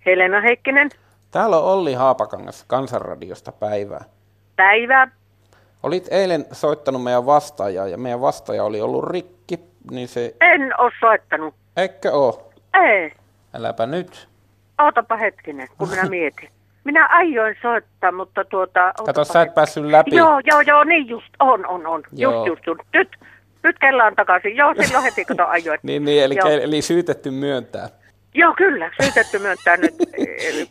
Helena 0.06 0.40
Heikkinen. 0.40 0.90
Täällä 1.30 1.58
on 1.58 1.72
Olli 1.72 1.94
Haapakangas 1.94 2.64
Kansanradiosta 2.66 3.52
päivää. 3.52 4.04
Päivää. 4.56 5.10
Olit 5.82 6.08
eilen 6.10 6.46
soittanut 6.52 7.02
meidän 7.02 7.26
vastaajaa 7.26 7.88
ja 7.88 7.98
meidän 7.98 8.20
vastaaja 8.20 8.64
oli 8.64 8.80
ollut 8.80 9.04
rikki, 9.04 9.60
niin 9.90 10.08
se... 10.08 10.34
En 10.40 10.80
ole 10.80 10.92
soittanut. 11.00 11.54
Eikö 11.76 12.12
oo? 12.12 12.52
Ei. 12.74 13.12
Äläpä 13.54 13.86
nyt. 13.86 14.28
Ootapa 14.78 15.16
hetkinen, 15.16 15.68
kun 15.78 15.88
minä 15.88 16.04
mietin. 16.04 16.48
Minä 16.84 17.06
aioin 17.06 17.56
soittaa, 17.62 18.12
mutta 18.12 18.44
tuota... 18.44 18.92
Kato, 19.06 19.24
sä 19.24 19.42
et 19.42 19.54
päässyt 19.54 19.84
läpi. 19.84 20.16
Joo, 20.16 20.40
joo, 20.44 20.60
joo, 20.60 20.84
niin 20.84 21.08
just, 21.08 21.28
on, 21.40 21.66
on, 21.66 21.86
on. 21.86 22.02
Joo. 22.12 22.46
Just, 22.46 22.46
just, 22.46 22.66
just. 22.66 22.80
Nyt, 22.94 23.08
nyt 23.62 23.78
kellaan 23.78 24.14
takaisin. 24.16 24.56
Joo, 24.56 24.74
silloin 24.80 25.04
heti 25.04 25.24
kun 25.24 25.40
ajoit. 25.40 25.82
niin, 25.88 26.04
niin 26.04 26.24
eli, 26.24 26.36
eli 26.62 26.82
syytetty 26.82 27.30
myöntää. 27.30 27.88
Joo, 28.34 28.54
kyllä, 28.56 28.90
syytetty 29.02 29.38
myöntää 29.38 29.76
nyt, 29.76 29.94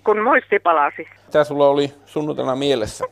kun 0.03 0.21
muisti 0.21 0.59
palasi. 0.59 1.07
Mitä 1.25 1.43
sulla 1.43 1.67
oli 1.67 1.93
sunnuntaina 2.05 2.55
mielessä? 2.55 3.05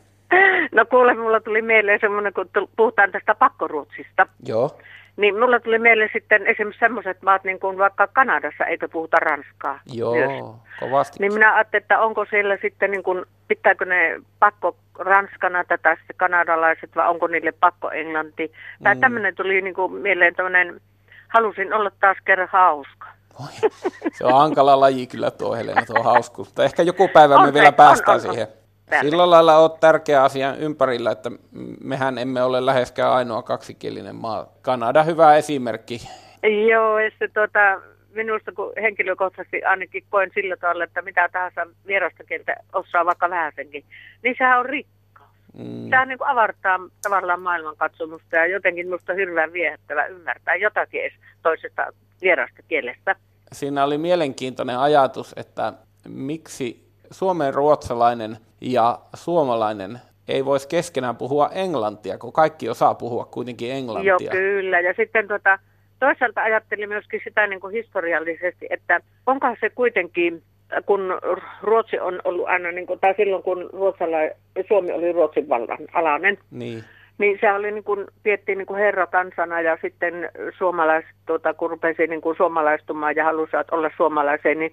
No 0.72 0.84
kuule, 0.90 1.14
mulla 1.14 1.40
tuli 1.40 1.62
mieleen 1.62 2.00
semmoinen, 2.00 2.32
kun 2.32 2.48
puhutaan 2.76 3.12
tästä 3.12 3.34
pakkoruotsista. 3.34 4.26
Joo. 4.46 4.78
Niin 5.16 5.38
mulla 5.38 5.60
tuli 5.60 5.78
mieleen 5.78 6.10
sitten 6.12 6.46
esimerkiksi 6.46 6.80
semmoiset 6.80 7.22
maat, 7.22 7.44
niin 7.44 7.60
kuin 7.60 7.78
vaikka 7.78 8.06
Kanadassa, 8.06 8.64
eikö 8.64 8.88
puhuta 8.88 9.16
ranskaa 9.16 9.80
Joo, 9.92 10.14
myös. 10.14 10.44
kovasti. 10.80 11.16
Niin 11.20 11.34
minä 11.34 11.54
ajattelin, 11.54 11.82
että 11.82 12.00
onko 12.00 12.26
siellä 12.30 12.58
sitten, 12.62 12.90
niin 12.90 13.02
kuin, 13.02 13.24
pitääkö 13.48 13.84
ne 13.84 14.20
pakko 14.38 14.76
ranskana 14.98 15.64
tätä 15.64 15.96
kanadalaiset 16.16 16.96
vai 16.96 17.08
onko 17.08 17.26
niille 17.26 17.52
pakko 17.52 17.90
englanti. 17.90 18.52
Tai 18.82 18.94
mm. 18.94 19.00
tämmöinen 19.00 19.34
tuli 19.34 19.62
niin 19.62 19.74
kuin 19.74 19.92
mieleen 19.92 20.34
tämmöinen, 20.34 20.80
halusin 21.28 21.72
olla 21.72 21.90
taas 22.00 22.16
kerran 22.24 22.48
hauska. 22.52 23.06
Oi, 23.40 23.70
se 24.12 24.24
on 24.24 24.32
hankala 24.32 24.80
laji 24.80 25.06
kyllä 25.06 25.30
tuo 25.30 25.54
Helena, 25.54 25.86
tuo 25.86 26.02
hauskuus. 26.02 26.48
Mutta 26.48 26.64
ehkä 26.64 26.82
joku 26.82 27.08
päivä 27.08 27.34
on 27.34 27.46
me 27.46 27.54
vielä 27.54 27.72
päästään 27.72 28.14
on, 28.14 28.20
siihen. 28.20 28.46
On. 28.46 28.65
Sillä 29.00 29.30
lailla 29.30 29.56
on 29.56 29.70
tärkeä 29.80 30.22
asia 30.22 30.54
ympärillä, 30.54 31.10
että 31.10 31.30
mehän 31.84 32.18
emme 32.18 32.42
ole 32.42 32.66
läheskään 32.66 33.12
ainoa 33.12 33.42
kaksikielinen 33.42 34.16
maa. 34.16 34.46
Kanada 34.62 35.02
hyvä 35.02 35.36
esimerkki. 35.36 36.00
Joo, 36.70 36.98
ja 36.98 37.10
se, 37.18 37.28
tuota, 37.28 37.80
minusta 38.14 38.52
kun 38.52 38.72
henkilökohtaisesti 38.82 39.64
ainakin 39.64 40.04
koen 40.10 40.30
sillä 40.34 40.56
tavalla, 40.56 40.84
että 40.84 41.02
mitä 41.02 41.28
tahansa 41.32 41.66
vierasta 41.86 42.24
kieltä 42.24 42.56
osaa 42.72 43.04
vaikka 43.04 43.30
vähäsenkin, 43.30 43.84
niin 44.22 44.34
sehän 44.38 44.58
on 44.58 44.66
rikkaus. 44.66 45.30
Mm. 45.58 45.90
Sehän 45.90 46.08
niin 46.08 46.18
avartaa 46.26 46.78
tavallaan 47.02 47.40
maailmankatsomusta 47.40 48.36
ja 48.36 48.46
jotenkin 48.46 48.86
minusta 48.86 49.14
hirveän 49.14 49.52
viehättävä 49.52 50.06
ymmärtää 50.06 50.54
jotakin 50.54 51.00
edes 51.00 51.12
toisesta 51.42 51.86
vierasta 52.22 52.62
kielestä. 52.68 53.16
Siinä 53.52 53.84
oli 53.84 53.98
mielenkiintoinen 53.98 54.78
ajatus, 54.78 55.34
että 55.36 55.72
miksi 56.08 56.85
suomen 57.10 57.54
ruotsalainen 57.54 58.36
ja 58.60 58.98
suomalainen 59.14 59.98
ei 60.28 60.44
voisi 60.44 60.68
keskenään 60.68 61.16
puhua 61.16 61.48
englantia, 61.54 62.18
kun 62.18 62.32
kaikki 62.32 62.68
osaa 62.68 62.94
puhua 62.94 63.24
kuitenkin 63.24 63.72
englantia. 63.72 64.10
Joo, 64.10 64.30
kyllä. 64.30 64.80
Ja 64.80 64.94
sitten 64.96 65.28
tota, 65.28 65.58
toisaalta 66.00 66.42
ajattelin 66.42 66.88
myöskin 66.88 67.20
sitä 67.24 67.46
niin 67.46 67.60
kuin 67.60 67.72
historiallisesti, 67.72 68.66
että 68.70 69.00
onko 69.26 69.46
se 69.60 69.70
kuitenkin, 69.70 70.42
kun 70.86 71.18
Ruotsi 71.62 72.00
on 72.00 72.20
ollut 72.24 72.48
aina, 72.48 72.72
niin 72.72 72.86
kuin, 72.86 73.00
tai 73.00 73.14
silloin 73.16 73.42
kun 73.42 73.70
Ruotsala, 73.72 74.16
Suomi 74.68 74.92
oli 74.92 75.12
Ruotsin 75.12 75.48
vallan 75.48 75.78
alainen, 75.92 76.38
niin. 76.50 76.84
Niin 77.18 77.38
se 77.40 77.52
oli 77.52 77.70
niin 77.70 77.84
kuin, 77.84 78.06
piettiin 78.22 78.58
niin 78.58 78.66
kuin 78.66 78.80
herrakansana 78.80 79.60
ja 79.60 79.78
sitten 79.82 80.30
suomalaiset, 80.58 81.10
tuota, 81.26 81.54
kun 81.54 81.70
rupesi 81.70 82.06
niin 82.06 82.20
kuin 82.20 82.36
suomalaistumaan 82.36 83.16
ja 83.16 83.24
halusivat 83.24 83.70
olla 83.70 83.90
suomalaisia, 83.96 84.54
niin 84.54 84.72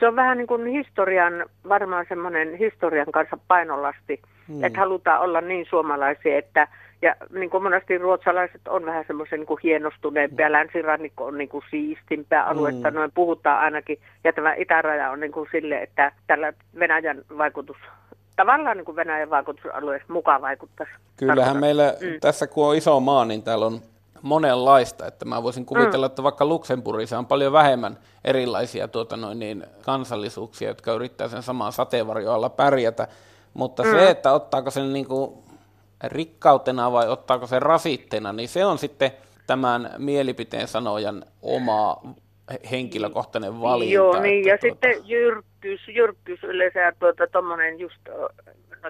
se 0.00 0.08
on 0.08 0.16
vähän 0.16 0.38
niin 0.38 0.46
kuin 0.46 0.66
historian, 0.66 1.46
varmaan 1.68 2.06
semmoinen 2.08 2.54
historian 2.54 3.12
kanssa 3.12 3.38
painolasti, 3.48 4.20
mm. 4.48 4.64
että 4.64 4.78
halutaan 4.78 5.20
olla 5.20 5.40
niin 5.40 5.66
suomalaisia, 5.70 6.38
että 6.38 6.68
ja 7.02 7.16
niin 7.32 7.50
kuin 7.50 7.62
monesti 7.62 7.98
ruotsalaiset 7.98 8.68
on 8.68 8.86
vähän 8.86 9.04
semmoisen 9.06 9.40
niin 9.40 9.58
hienostuneempia, 9.62 10.48
mm. 10.48 10.52
länsirannikko 10.52 11.24
on 11.24 11.38
niin 11.38 11.48
kuin 11.48 11.64
siistimpää 11.70 12.44
aluetta, 12.44 12.90
mm. 12.90 12.96
noin 12.96 13.12
puhutaan 13.14 13.60
ainakin, 13.60 13.98
ja 14.24 14.32
tämä 14.32 14.54
itäraja 14.54 15.10
on 15.10 15.20
niin 15.20 15.32
kuin 15.32 15.48
sille, 15.52 15.82
että 15.82 16.12
tällä 16.26 16.52
Venäjän 16.78 17.22
vaikutus 17.38 17.76
tavallaan 18.36 18.76
niin 18.76 18.84
kuin 18.84 18.96
Venäjän 18.96 19.30
vaikutusalue 19.30 20.02
mukaan 20.08 20.42
vaikuttaisi. 20.42 20.92
Kyllähän 21.16 21.36
Tarkoitan. 21.36 21.60
meillä 21.60 21.94
mm. 22.00 22.20
tässä 22.20 22.46
kun 22.46 22.66
on 22.68 22.76
iso 22.76 23.00
maa, 23.00 23.24
niin 23.24 23.42
täällä 23.42 23.66
on 23.66 23.80
monenlaista, 24.22 25.06
että 25.06 25.24
mä 25.24 25.42
voisin 25.42 25.66
kuvitella, 25.66 26.06
mm. 26.06 26.10
että 26.10 26.22
vaikka 26.22 26.46
Luxemburgissa 26.46 27.18
on 27.18 27.26
paljon 27.26 27.52
vähemmän 27.52 27.98
erilaisia 28.24 28.88
tuota 28.88 29.16
noin, 29.16 29.38
niin, 29.38 29.64
kansallisuuksia, 29.82 30.68
jotka 30.68 30.92
yrittää 30.92 31.28
sen 31.28 31.42
saman 31.42 31.72
sateenvarjoalla 31.72 32.50
pärjätä, 32.50 33.08
mutta 33.54 33.82
mm. 33.82 33.90
se, 33.90 34.10
että 34.10 34.32
ottaako 34.32 34.70
sen 34.70 34.92
niin 34.92 35.08
kuin 35.08 35.32
rikkautena 36.04 36.92
vai 36.92 37.08
ottaako 37.08 37.46
se 37.46 37.58
rasitteena, 37.58 38.32
niin 38.32 38.48
se 38.48 38.64
on 38.64 38.78
sitten 38.78 39.10
tämän 39.46 39.90
mielipiteen 39.98 40.68
sanojan 40.68 41.24
omaa 41.42 42.14
henkilökohtainen 42.70 43.60
valinta. 43.60 43.94
Joo, 43.94 44.20
niin, 44.20 44.44
ja 44.44 44.58
tuota... 44.58 44.74
sitten 44.74 45.08
jyrkkyys, 45.08 45.88
jyrkkyys 45.88 46.44
yleensä 46.44 46.92
tuota, 46.98 47.26
tommonen 47.26 47.78
just 47.78 48.00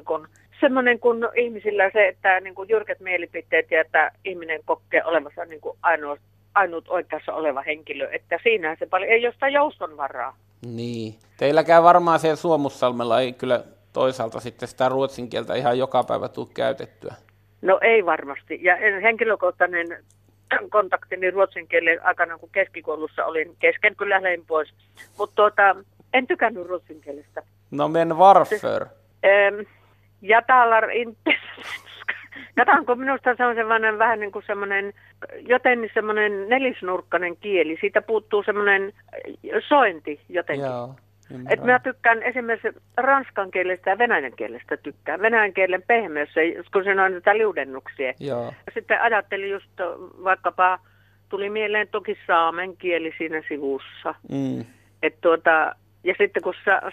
kun, 0.07 0.29
semmoinen 0.61 0.99
kun 0.99 1.29
ihmisillä 1.37 1.91
se, 1.93 2.09
että 2.09 2.41
niin 2.41 2.55
kuin 2.55 2.69
jyrkät 2.69 3.01
mielipiteet 3.01 3.71
ja 3.71 3.81
että 3.81 4.11
ihminen 4.25 4.61
kokee 4.65 5.05
olevansa 5.05 5.45
niin 5.45 5.61
kuin 5.61 5.79
ainoa, 5.83 6.17
ainut 6.55 6.89
oikeassa 6.89 7.35
oleva 7.35 7.63
henkilö, 7.63 8.09
että 8.13 8.39
siinä 8.43 8.77
se 8.79 8.87
paljon, 8.87 9.11
ei 9.11 9.23
jostain 9.23 9.53
jouston 9.53 9.97
varaa. 9.97 10.37
Niin. 10.67 11.15
Teilläkään 11.39 11.83
varmaan 11.83 12.19
siellä 12.19 12.37
Suomussalmella 12.37 13.21
ei 13.21 13.33
kyllä 13.33 13.65
toisaalta 13.93 14.41
sitten 14.41 14.69
sitä 14.69 14.89
ruotsin 14.89 15.29
kieltä 15.29 15.55
ihan 15.55 15.79
joka 15.79 16.05
päivä 16.05 16.29
tule 16.29 16.49
käytettyä. 16.55 17.15
No 17.63 17.79
ei 17.83 18.07
varmasti. 18.07 18.59
Ja 18.63 18.77
henkilökohtainen 19.03 19.87
kontaktini 20.71 21.31
ruotsin 21.31 21.69
kielen 21.69 22.05
aikana, 22.05 22.39
kun 22.39 22.49
keskikoulussa 22.53 23.25
olin 23.25 23.57
kesken, 23.59 23.97
kyllä 23.97 24.23
lähdin 24.23 24.47
pois. 24.47 24.75
Mutta 25.19 25.35
tuota, 25.35 25.77
en 26.13 26.27
tykännyt 26.27 26.67
ruotsin 26.67 27.01
kielestä. 27.01 27.43
No 27.71 27.89
men 27.89 28.19
varför? 28.19 28.87
Ähm, 29.25 29.61
jag 30.21 30.47
talar 30.47 30.91
inte 30.91 31.37
Katanko 32.57 32.95
minusta 32.95 33.37
se 33.37 33.45
on 33.45 33.55
semmoinen 33.55 33.99
vähän 33.99 34.21
niin 34.21 34.33
kuin 34.33 34.45
semmoinen, 34.47 34.93
joten 35.41 35.91
semmoinen 35.95 36.49
nelisnurkkainen 36.49 37.37
kieli. 37.37 37.77
Siitä 37.81 38.03
puuttuu 38.03 38.43
semmoinen 38.43 38.93
sointi 39.69 40.21
jotenkin. 40.29 40.67
Joo, 40.67 40.95
Et 41.51 41.65
mä 41.65 41.79
tykkään 41.79 42.23
esimerkiksi 42.23 42.81
ranskan 42.97 43.51
kielestä 43.51 43.91
ja 43.91 43.99
venäjän 43.99 44.33
kielestä 44.37 44.77
tykkään. 44.77 45.21
Venäjän 45.21 45.53
kielen 45.53 45.83
pehmeys, 45.87 46.29
kun 46.73 46.85
siinä 46.85 47.05
on 47.05 47.13
niitä 47.13 47.39
liudennuksia. 47.39 48.13
Joo. 48.21 48.53
Sitten 48.75 49.03
ajattelin 49.03 49.51
just 49.51 49.71
vaikkapa, 50.25 50.79
tuli 51.29 51.51
mieleen 51.51 51.89
toki 51.89 52.19
saamen 52.27 52.77
kieli 52.77 53.15
siinä 53.19 53.43
sivussa. 53.49 54.15
Mm. 54.31 54.65
Et 55.03 55.21
tuota, 55.21 55.75
ja 56.07 56.15
sitten 56.19 56.43
kun 56.43 56.55
sa- 56.65 56.91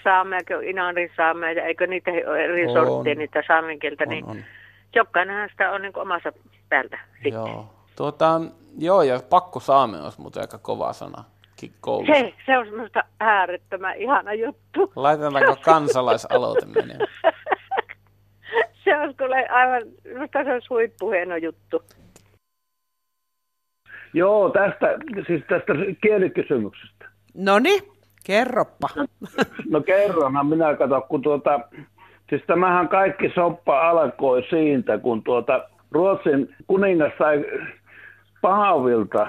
on 0.57 0.63
inarin 0.63 1.09
saamea 1.17 1.51
ja 1.51 1.63
eikö 1.65 1.87
niitä 1.87 2.11
eri 2.43 2.65
On. 2.67 2.73
sortteja 2.73 3.15
niitä 3.15 3.43
saamen 3.47 3.79
kieltä, 3.79 4.05
niin 4.05 4.25
on. 4.25 4.37
jokainenhan 4.95 5.49
sitä 5.49 5.71
on 5.71 5.81
niin 5.81 5.97
omassa 5.97 6.31
päältä. 6.69 6.99
Joo. 7.31 7.73
Tuota, 7.95 8.41
joo, 8.77 9.01
ja 9.01 9.19
pakko 9.29 9.59
saame 9.59 10.01
olisi 10.01 10.21
muuten 10.21 10.41
aika 10.41 10.57
kova 10.57 10.93
sana 10.93 11.23
koulussa. 11.81 12.13
Se, 12.13 12.33
se 12.45 12.57
on 12.57 12.65
semmoista 12.65 13.03
äärettömän 13.19 13.95
ihana 13.97 14.33
juttu. 14.33 14.91
Laitetaanko 14.95 15.55
kansalaisaloite 15.71 16.65
menemään? 16.65 17.07
se 18.83 18.95
on 18.97 19.15
kyllä 19.15 19.35
aivan, 19.49 19.81
minusta 20.03 20.43
se 20.43 20.53
on 20.53 20.61
huippuhieno 20.69 21.35
juttu. 21.35 21.83
Joo, 24.13 24.49
tästä, 24.49 24.87
siis 25.27 25.43
tästä 25.49 25.73
kielikysymyksestä. 26.01 27.05
No 27.33 27.59
niin, 27.59 27.81
kerroppa. 28.23 28.87
No 29.69 29.81
kerronhan 29.81 30.47
minä 30.47 30.75
kato, 30.75 31.01
kun 31.01 31.21
tuota, 31.21 31.59
siis 32.29 32.43
tämähän 32.47 32.87
kaikki 32.87 33.31
soppa 33.35 33.89
alkoi 33.89 34.43
siitä, 34.49 34.97
kun 34.97 35.23
tuota 35.23 35.63
Ruotsin 35.91 36.55
kuningas 36.67 37.11
sai 37.17 37.45
Pahavilta 38.41 39.27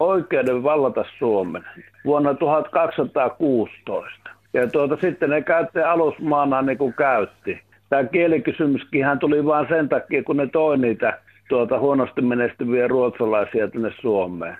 oikeuden 0.00 0.62
vallata 0.62 1.04
Suomen 1.18 1.64
vuonna 2.04 2.34
1216. 2.34 4.30
Ja 4.52 4.66
tuota, 4.66 4.96
sitten 5.00 5.30
ne 5.30 5.42
käytti 5.42 5.80
alusmaana 5.80 6.62
niin 6.62 6.78
kuin 6.78 6.94
käytti. 6.94 7.60
Tämä 7.88 8.04
kielikysymyskin 8.04 9.04
hän 9.04 9.18
tuli 9.18 9.44
vain 9.44 9.68
sen 9.68 9.88
takia, 9.88 10.22
kun 10.22 10.36
ne 10.36 10.46
toi 10.46 10.78
niitä 10.78 11.18
tuota, 11.48 11.78
huonosti 11.78 12.22
menestyviä 12.22 12.88
ruotsalaisia 12.88 13.68
tänne 13.68 13.90
Suomeen. 14.00 14.58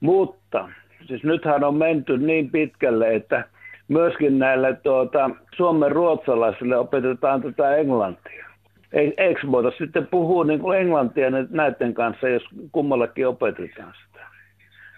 Mutta 0.00 0.68
siis 1.06 1.22
nythän 1.24 1.64
on 1.64 1.74
menty 1.76 2.18
niin 2.18 2.50
pitkälle, 2.50 3.14
että 3.14 3.44
myöskin 3.88 4.38
näille 4.38 4.76
tuota, 4.82 5.30
Suomen 5.56 5.92
ruotsalaisille 5.92 6.76
opetetaan 6.76 7.42
tätä 7.42 7.76
englantia. 7.76 8.46
Ei- 8.92 9.14
Eikö 9.16 9.40
voida 9.52 9.70
sitten 9.78 10.06
puhua 10.06 10.44
niin 10.44 10.60
kuin 10.60 10.78
englantia 10.78 11.30
nä- 11.30 11.46
näiden 11.50 11.94
kanssa, 11.94 12.28
jos 12.28 12.42
kummallakin 12.72 13.28
opetetaan 13.28 13.92
sitä? 14.06 14.26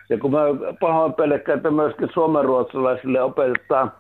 Ja 0.09 0.19
kun 0.19 0.31
mä 0.31 0.38
pahoin 0.81 1.12
pelkään, 1.12 1.57
että 1.57 1.71
myöskin 1.71 2.09
suomen 2.14 2.45
ruotsalaisille 2.45 3.23
opetetaan 3.23 3.93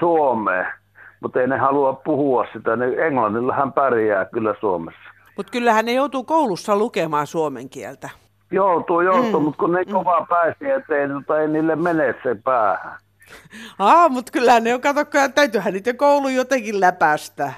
suomea, 0.00 0.72
mutta 1.20 1.40
ei 1.40 1.46
ne 1.46 1.56
halua 1.58 1.92
puhua 1.92 2.46
sitä, 2.52 2.76
niin 2.76 3.00
englannillahan 3.00 3.72
pärjää 3.72 4.24
kyllä 4.24 4.54
Suomessa. 4.60 5.00
Mutta 5.36 5.52
kyllähän 5.52 5.84
ne 5.84 5.92
joutuu 5.92 6.24
koulussa 6.24 6.76
lukemaan 6.76 7.26
suomen 7.26 7.68
kieltä. 7.68 8.08
Joutuu, 8.52 9.00
joutuu, 9.00 9.40
mm. 9.40 9.44
mutta 9.44 9.58
kun 9.58 9.72
ne 9.72 9.84
kova 9.84 10.26
pääsi, 10.28 10.70
että 10.70 10.96
ei, 10.96 11.08
tota, 11.08 11.40
ei 11.40 11.48
niille 11.48 11.76
mene 11.76 12.14
se 12.22 12.36
päähän. 12.44 12.92
Aa, 13.78 14.08
mutta 14.08 14.32
kyllähän 14.32 14.64
ne 14.64 14.74
on, 14.74 14.80
kato, 14.80 15.04
kyllä 15.04 15.28
täytyyhän 15.28 15.72
niitä 15.72 15.94
koulu 15.94 16.28
jotenkin 16.28 16.80
läpästä. 16.80 17.52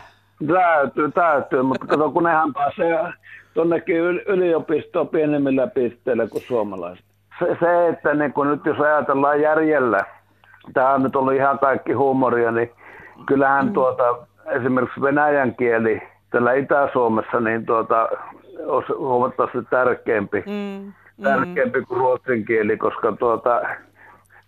Täytyy, 0.46 1.12
täytyy, 1.12 1.62
mutta 1.62 1.86
kato, 1.86 2.10
kun 2.10 2.22
nehän 2.22 2.52
pääsee 2.52 3.12
tuonnekin 3.54 3.96
yl- 3.96 4.22
yliopistoon 4.26 5.08
pienemmillä 5.08 5.66
pisteillä 5.66 6.26
kuin 6.26 6.42
suomalaiset. 6.42 7.04
Se, 7.38 7.56
se 7.60 7.88
että 7.88 8.14
niin 8.14 8.32
kun 8.32 8.48
nyt 8.50 8.60
jos 8.64 8.80
ajatellaan 8.80 9.40
järjellä, 9.40 10.04
tämä 10.74 10.94
on 10.94 11.02
nyt 11.02 11.16
ollut 11.16 11.34
ihan 11.34 11.58
kaikki 11.58 11.92
huumoria, 11.92 12.50
niin 12.50 12.70
kyllähän 13.26 13.66
mm. 13.66 13.72
tuota, 13.72 14.26
esimerkiksi 14.46 15.00
venäjän 15.00 15.54
kieli 15.54 16.02
täällä 16.30 16.52
Itä-Suomessa 16.52 17.40
niin 17.40 17.66
tuota, 17.66 18.08
olisi 18.66 18.92
huomattavasti 18.92 19.58
tärkeämpi, 19.70 20.44
Mm. 20.46 20.92
tärkeämpi 21.22 21.82
kuin 21.82 21.98
ruotsin 21.98 22.44
kieli, 22.44 22.76
koska 22.76 23.12
tuota, 23.12 23.60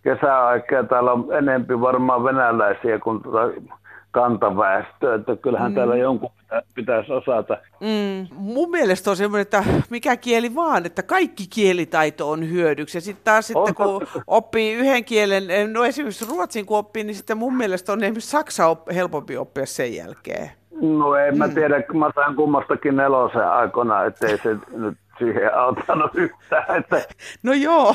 kesäaikaa 0.02 0.84
täällä 0.84 1.12
on 1.12 1.26
enempi 1.38 1.80
varmaan 1.80 2.24
venäläisiä 2.24 2.98
kuin 2.98 3.22
tuota 3.22 3.52
kantaväestöä, 4.10 5.14
että 5.14 5.36
kyllähän 5.36 5.70
Mm. 5.70 5.72
mm. 5.72 5.76
täällä 5.76 5.96
jonkun 5.96 6.30
pitä- 6.38 6.62
pitäisi 6.74 7.12
osata. 7.12 7.58
Mm. 7.80 8.26
Mun 8.36 8.70
mielestä 8.70 9.10
on 9.10 9.16
semmoinen, 9.16 9.42
että 9.42 9.64
mikä 9.90 10.16
kieli 10.16 10.54
vaan, 10.54 10.86
että 10.86 11.02
kaikki 11.02 11.44
kielitaito 11.54 12.30
on 12.30 12.50
hyödyksi. 12.50 12.96
Ja 12.98 13.02
sitten 13.02 13.24
taas 13.24 13.46
sitten, 13.46 13.74
kun 13.74 14.06
oppii 14.26 14.72
yhden 14.74 15.04
kielen, 15.04 15.72
no 15.72 15.84
esimerkiksi 15.84 16.26
ruotsin 16.28 16.66
kun 16.66 16.78
oppii, 16.78 17.04
niin 17.04 17.14
sitten 17.14 17.36
mun 17.38 17.56
mielestä 17.56 17.92
on 17.92 18.02
esimerkiksi 18.04 18.30
saksa 18.30 18.66
op- 18.66 18.94
helpompi 18.94 19.36
oppia 19.36 19.66
sen 19.66 19.94
jälkeen. 19.94 20.50
No 20.80 21.14
en 21.14 21.38
mä 21.38 21.48
tiedä, 21.48 21.82
kun 21.82 21.98
mä 21.98 22.10
sain 22.14 22.36
kummastakin 22.36 22.96
nelosen 22.96 23.48
aikana, 23.48 24.04
ettei 24.04 24.38
se 24.38 24.56
nyt 24.76 24.98
siihen 25.18 25.58
auttanut 25.58 26.10
yhtään. 26.14 26.64
Että, 26.76 26.96
No 27.42 27.52
joo. 27.52 27.94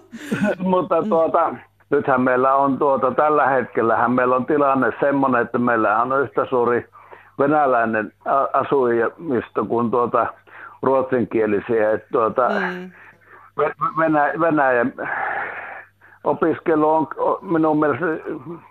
mutta 0.58 1.02
tuota, 1.08 1.54
nythän 1.90 2.20
meillä 2.20 2.54
on 2.54 2.78
tuota, 2.78 3.10
tällä 3.10 3.46
hetkellähän 3.48 4.12
meillä 4.12 4.36
on 4.36 4.46
tilanne 4.46 4.92
semmoinen, 5.00 5.42
että 5.42 5.58
meillä 5.58 6.02
on 6.02 6.22
yhtä 6.22 6.44
suuri 6.46 6.88
venäläinen 7.38 8.12
asuimisto 8.52 9.64
kuin 9.64 9.90
tuota 9.90 10.26
ruotsinkielisiä. 10.82 11.90
Että 11.90 12.08
tuota, 12.12 12.48
Mm. 12.48 12.90
Ve- 13.60 13.98
Venä, 13.98 14.32
Venäjän 14.40 14.92
opiskelu 16.24 16.90
on 16.90 17.08
minun 17.42 17.80
mielestä, 17.80 18.06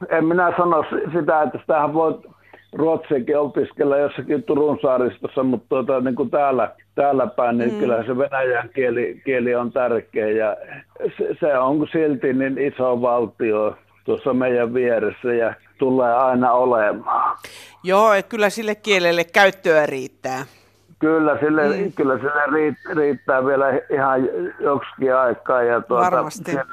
en 0.09 0.25
minä 0.25 0.53
sano 0.57 0.83
sitä, 1.13 1.41
että 1.41 1.57
sitähän 1.57 1.93
voi 1.93 2.19
ruotsiakin 2.73 3.37
opiskella 3.39 3.97
jossakin 3.97 4.43
Turun 4.43 4.79
saaristossa, 4.81 5.43
mutta 5.43 5.65
tuota, 5.69 5.99
niin 6.01 6.15
kuin 6.15 6.29
täällä, 6.29 6.71
täällä 6.95 7.27
päin, 7.27 7.57
niin 7.57 7.73
Mm. 7.73 7.79
kyllä 7.79 8.03
se 8.03 8.17
venäjän 8.17 8.69
kieli, 8.75 9.21
kieli 9.25 9.55
on 9.55 9.71
tärkeä 9.71 10.29
ja 10.29 10.57
se, 11.17 11.27
se 11.39 11.57
on 11.57 11.87
silti 11.91 12.33
niin 12.33 12.57
iso 12.57 13.01
valtio 13.01 13.75
tuossa 14.05 14.33
meidän 14.33 14.73
vieressä 14.73 15.33
ja 15.33 15.53
tulee 15.77 16.13
aina 16.13 16.51
olemaan. 16.51 17.37
Joo, 17.83 18.13
et 18.13 18.25
kyllä 18.27 18.49
sille 18.49 18.75
kielelle 18.75 19.23
käyttöä 19.23 19.85
riittää. 19.85 20.45
Kyllä 20.99 21.37
sille, 21.39 21.61
Mm. 21.67 21.91
kyllä 21.95 22.17
sille 22.17 22.45
riitt, 22.53 22.77
riittää 22.95 23.45
vielä 23.45 23.65
ihan 23.93 24.21
joksikin 24.59 25.15
aikaa. 25.15 25.63
Ja 25.63 25.81
tuota, 25.81 26.05
Varmasti. 26.05 26.51
Sille, 26.51 26.63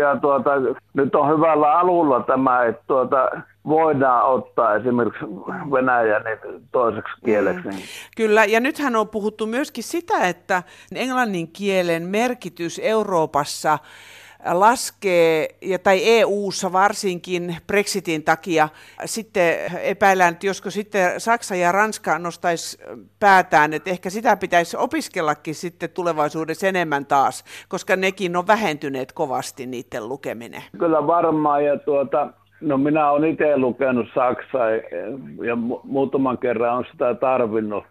ja 0.00 0.16
tuota, 0.16 0.50
nyt 0.94 1.14
on 1.14 1.36
hyvällä 1.36 1.78
alulla 1.78 2.20
tämä, 2.20 2.64
että 2.64 2.82
tuota, 2.86 3.30
voidaan 3.68 4.24
ottaa 4.24 4.74
esimerkiksi 4.74 5.24
Venäjä 5.72 6.18
niin 6.18 6.68
toiseksi 6.72 7.12
kieleksi. 7.24 7.68
Mm. 7.68 7.76
Kyllä, 8.16 8.44
ja 8.44 8.60
nythän 8.60 8.96
on 8.96 9.08
puhuttu 9.08 9.46
myöskin 9.46 9.84
sitä, 9.84 10.28
että 10.28 10.62
englannin 10.94 11.52
kielen 11.52 12.02
merkitys 12.02 12.80
Euroopassa 12.84 13.78
laskee, 14.52 15.48
ja, 15.62 15.78
tai 15.78 16.00
EU-ssa 16.04 16.72
varsinkin 16.72 17.56
Brexitin 17.66 18.24
takia. 18.24 18.68
Sitten 19.04 19.54
epäillään, 19.82 20.32
että 20.32 20.46
josko 20.46 20.70
sitten 20.70 21.20
Saksa 21.20 21.54
ja 21.54 21.72
Ranska 21.72 22.18
nostaisi 22.18 22.78
päätään, 23.20 23.72
että 23.72 23.90
ehkä 23.90 24.10
sitä 24.10 24.36
pitäisi 24.36 24.76
opiskellakin 24.76 25.54
sitten 25.54 25.90
tulevaisuudessa 25.90 26.66
enemmän 26.66 27.06
taas, 27.06 27.44
koska 27.68 27.96
nekin 27.96 28.36
on 28.36 28.46
vähentyneet 28.46 29.12
kovasti 29.12 29.66
niiden 29.66 30.08
lukeminen. 30.08 30.62
Kyllä 30.78 31.06
varmaan, 31.06 31.64
ja 31.64 31.78
tuota, 31.78 32.28
no 32.60 32.78
minä 32.78 33.10
olen 33.10 33.30
itse 33.30 33.56
lukenut 33.56 34.06
Saksaa 34.14 34.70
ja 35.46 35.54
mu- 35.54 35.80
muutaman 35.84 36.38
kerran 36.38 36.76
on 36.76 36.84
sitä 36.92 37.14
tarvinnut, 37.14 37.84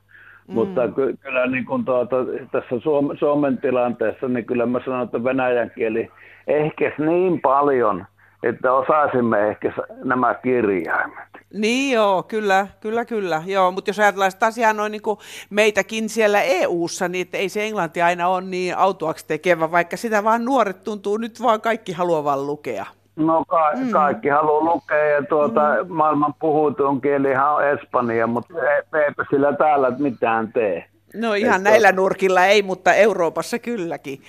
Mm. 0.48 0.54
Mutta 0.54 0.88
ky- 0.88 1.18
kyllä 1.22 1.48
niin 1.48 1.66
kuin 1.66 1.86
tuota, 1.86 2.16
tässä 2.52 2.76
Suom- 2.80 3.18
Suomen 3.20 3.58
tilanteessa, 3.58 4.28
niin 4.28 4.46
kyllä 4.46 4.66
mä 4.66 4.80
sanon, 4.86 5.04
että 5.04 5.24
venäjän 5.24 5.72
kieli 5.76 6.10
ehkä 6.48 6.92
niin 6.98 7.42
paljon, 7.42 8.06
että 8.44 8.74
osaisimme 8.74 9.48
ehkä 9.48 9.74
nämä 10.04 10.34
kirjaimet. 10.34 11.28
Niin 11.54 11.94
joo, 11.94 12.24
kyllä, 12.24 12.68
kyllä, 12.80 13.06
kyllä. 13.06 13.44
Joo, 13.46 13.72
mutta 13.72 13.90
jos 13.90 14.00
ajatellaan 14.00 14.32
sitä 14.32 14.46
asiaa 14.46 14.74
noin 14.74 14.92
niin 14.92 15.02
kuin 15.02 15.20
meitäkin 15.50 16.10
siellä 16.10 16.42
EU-ssa, 16.42 17.08
niin 17.08 17.28
ei 17.34 17.50
se 17.50 17.64
englanti 17.66 18.02
aina 18.02 18.28
ole 18.28 18.42
niin 18.42 18.78
autuaksi 18.78 19.28
tekevä, 19.28 19.72
vaikka 19.72 19.98
sitä 19.98 20.24
vaan 20.24 20.46
nuoret 20.46 20.84
tuntuu 20.84 21.18
nyt 21.18 21.42
vaan 21.44 21.62
kaikki 21.62 21.92
haluavan 21.92 22.48
lukea. 22.48 22.86
No 23.18 23.44
ka- 23.48 23.72
mm. 23.76 23.92
kaikki 23.92 24.30
haluaa 24.30 24.64
lukea 24.74 25.06
ja 25.06 25.24
tuota, 25.24 25.62
mm. 25.84 25.94
maailman 25.94 26.34
puhutun 26.40 27.02
kielihan 27.02 27.54
on 27.56 27.68
Espanja, 27.68 28.28
mutta 28.28 28.54
e- 28.54 29.04
eipä 29.06 29.26
sillä 29.30 29.54
täällä 29.54 29.92
mitään 30.00 30.54
tee. 30.54 30.86
No 31.16 31.34
ihan 31.34 31.58
Et 31.58 31.64
näillä 31.64 31.92
nurkilla 31.92 32.46
ei, 32.46 32.62
mutta 32.62 32.94
Euroopassa 32.94 33.60
kylläkin 33.60 34.22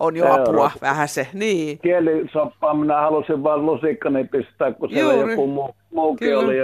on 0.00 0.16
jo 0.16 0.24
Eurooppa. 0.26 0.50
apua 0.50 0.70
vähän 0.80 1.08
se. 1.08 1.26
Niin. 1.32 1.78
Kielisoppaa 1.78 2.74
minä 2.74 3.00
halusin 3.00 3.42
vain 3.42 3.66
lusikkani 3.66 4.24
pistää, 4.24 4.72
kun 4.72 4.90
siellä 4.90 5.12
Juuri. 5.12 5.32
joku 5.32 5.46
muu, 5.46 5.76
muukin 5.92 6.28
Kyllä. 6.28 6.38
oli 6.40 6.56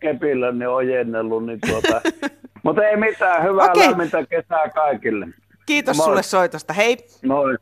kepillä 0.00 0.52
niin 0.52 0.68
ojennellut. 0.68 1.46
Niin 1.46 1.58
tuota. 1.70 2.00
mutta 2.64 2.84
ei 2.84 2.96
mitään, 2.96 3.42
hyvää 3.44 3.70
okay. 3.70 3.86
lämmintä 3.88 4.26
kesää 4.26 4.68
kaikille. 4.68 5.26
Kiitos 5.66 5.96
Moi. 5.96 6.04
sulle 6.06 6.22
soitosta, 6.22 6.72
hei. 6.72 6.96
Moi. 7.26 7.56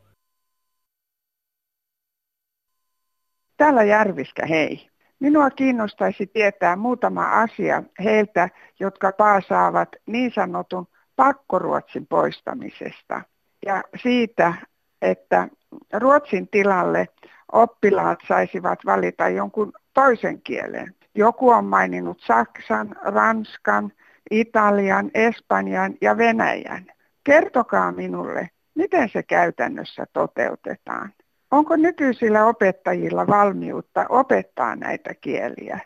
Täällä 3.57 3.83
Järviskä, 3.83 4.45
hei. 4.45 4.89
Minua 5.19 5.49
kiinnostaisi 5.49 6.27
tietää 6.27 6.75
muutama 6.75 7.41
asia 7.41 7.83
heiltä, 8.03 8.49
jotka 8.79 9.11
paasaavat 9.11 9.89
niin 10.05 10.31
sanotun 10.35 10.87
pakkoruotsin 11.15 12.07
poistamisesta 12.07 13.21
ja 13.65 13.83
siitä, 14.03 14.53
että 15.01 15.47
ruotsin 15.93 16.47
tilalle 16.47 17.07
oppilaat 17.51 18.19
saisivat 18.27 18.79
valita 18.85 19.29
jonkun 19.29 19.73
toisen 19.93 20.41
kielen. 20.41 20.95
Joku 21.15 21.49
on 21.49 21.65
maininnut 21.65 22.21
saksan, 22.21 22.95
ranskan, 23.01 23.91
italian, 24.31 25.11
espanjan 25.13 25.93
ja 26.01 26.17
venäjän. 26.17 26.85
Kertokaa 27.23 27.91
minulle, 27.91 28.49
miten 28.75 29.09
se 29.09 29.23
käytännössä 29.23 30.05
toteutetaan. 30.13 31.13
Onko 31.51 31.75
nykyisillä 31.75 32.45
opettajilla 32.45 33.27
valmiutta 33.27 34.05
opettaa 34.09 34.75
näitä 34.75 35.13
kieliä? 35.21 35.79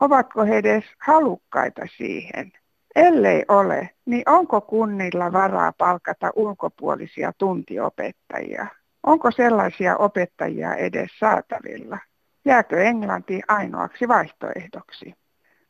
Ovatko 0.00 0.44
he 0.44 0.56
edes 0.56 0.84
halukkaita 1.06 1.82
siihen? 1.96 2.52
Ellei 2.96 3.44
ole, 3.48 3.90
niin 4.06 4.22
onko 4.26 4.60
kunnilla 4.60 5.32
varaa 5.32 5.72
palkata 5.72 6.30
ulkopuolisia 6.36 7.32
tuntiopettajia? 7.38 8.66
Onko 9.02 9.30
sellaisia 9.30 9.96
opettajia 9.96 10.74
edes 10.74 11.18
saatavilla? 11.18 11.98
Jääkö 12.44 12.82
englanti 12.82 13.40
ainoaksi 13.48 14.08
vaihtoehdoksi? 14.08 15.14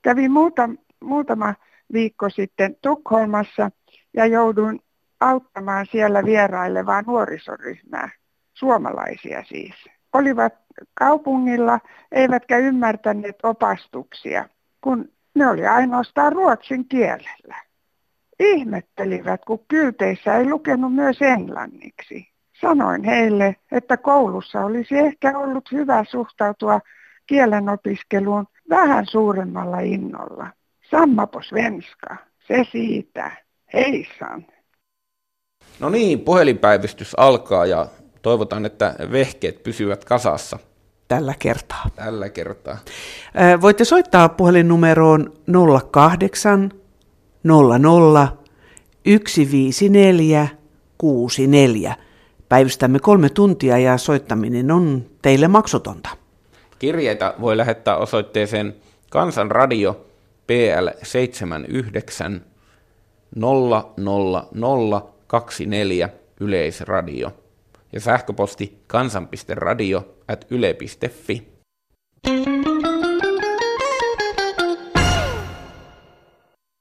Kävin 0.02 0.30
muuta, 0.30 0.68
muutama 1.00 1.54
viikko 1.92 2.30
sitten 2.30 2.76
Tukholmassa 2.82 3.70
ja 4.14 4.26
joudun 4.26 4.80
auttamaan 5.20 5.87
siellä 5.87 6.24
vierailevaa 6.24 7.02
nuorisoryhmää 7.02 8.11
suomalaisia 8.59 9.44
siis, 9.44 9.75
olivat 10.12 10.55
kaupungilla 10.94 11.81
eivätkä 12.12 12.59
ymmärtäneet 12.59 13.37
opastuksia, 13.42 14.49
kun 14.81 15.09
ne 15.35 15.49
oli 15.49 15.66
ainoastaan 15.66 16.33
ruotsin 16.33 16.88
kielellä. 16.88 17.62
Ihmettelivät, 18.38 19.44
kun 19.44 19.64
kylteissä 19.68 20.35
ei 20.35 20.49
lukenut 20.51 20.94
myös 20.94 21.23
englanniksi. 21.23 22.29
Sanoin 22.61 23.05
heille, 23.05 23.57
että 23.73 23.97
koulussa 23.97 24.61
olisi 24.61 24.99
ehkä 24.99 25.38
ollut 25.38 25.73
hyvä 25.73 26.05
suhtautua 26.11 26.81
kielen 27.27 27.68
opiskeluun 27.68 28.47
vähän 28.71 29.07
suuremmalla 29.07 29.81
innolla. 29.81 30.51
Sammapo 30.90 31.42
svenska, 31.42 32.16
se 32.47 32.66
siitä. 32.73 33.31
Heisan. 33.73 34.47
No 35.81 35.88
niin, 35.88 36.21
puhelinpäivystys 36.21 37.14
alkaa 37.18 37.66
ja 37.66 37.87
toivotaan, 38.22 38.66
että 38.66 38.94
vehkeet 39.12 39.62
pysyvät 39.62 40.04
kasassa. 40.04 40.59
Tällä 41.09 41.35
kertaa. 41.38 41.90
Tällä 41.96 42.28
kertaa. 42.28 42.78
Voitte 43.61 43.85
soittaa 43.85 44.28
puhelinnumeroon 44.28 45.33
08 45.90 46.70
00 47.44 48.28
154 49.04 50.48
64. 50.98 51.96
Päivystämme 52.48 52.98
kolme 52.98 53.28
tuntia 53.28 53.78
ja 53.78 53.98
soittaminen 53.98 54.70
on 54.70 55.07
teille 55.22 55.48
maksutonta. 55.48 56.09
Kirjeitä 56.78 57.35
voi 57.40 57.57
lähettää 57.57 57.96
osoitteeseen 57.96 58.76
Kansanradio 59.11 60.07
PL 60.46 60.88
79 61.02 62.44
00024 63.37 66.09
Yleisradio 66.40 67.33
ja 67.92 68.01
sähköposti 68.01 68.79
kansan.radio 68.87 70.03
at 70.29 70.46
yle.fi. 70.51 71.48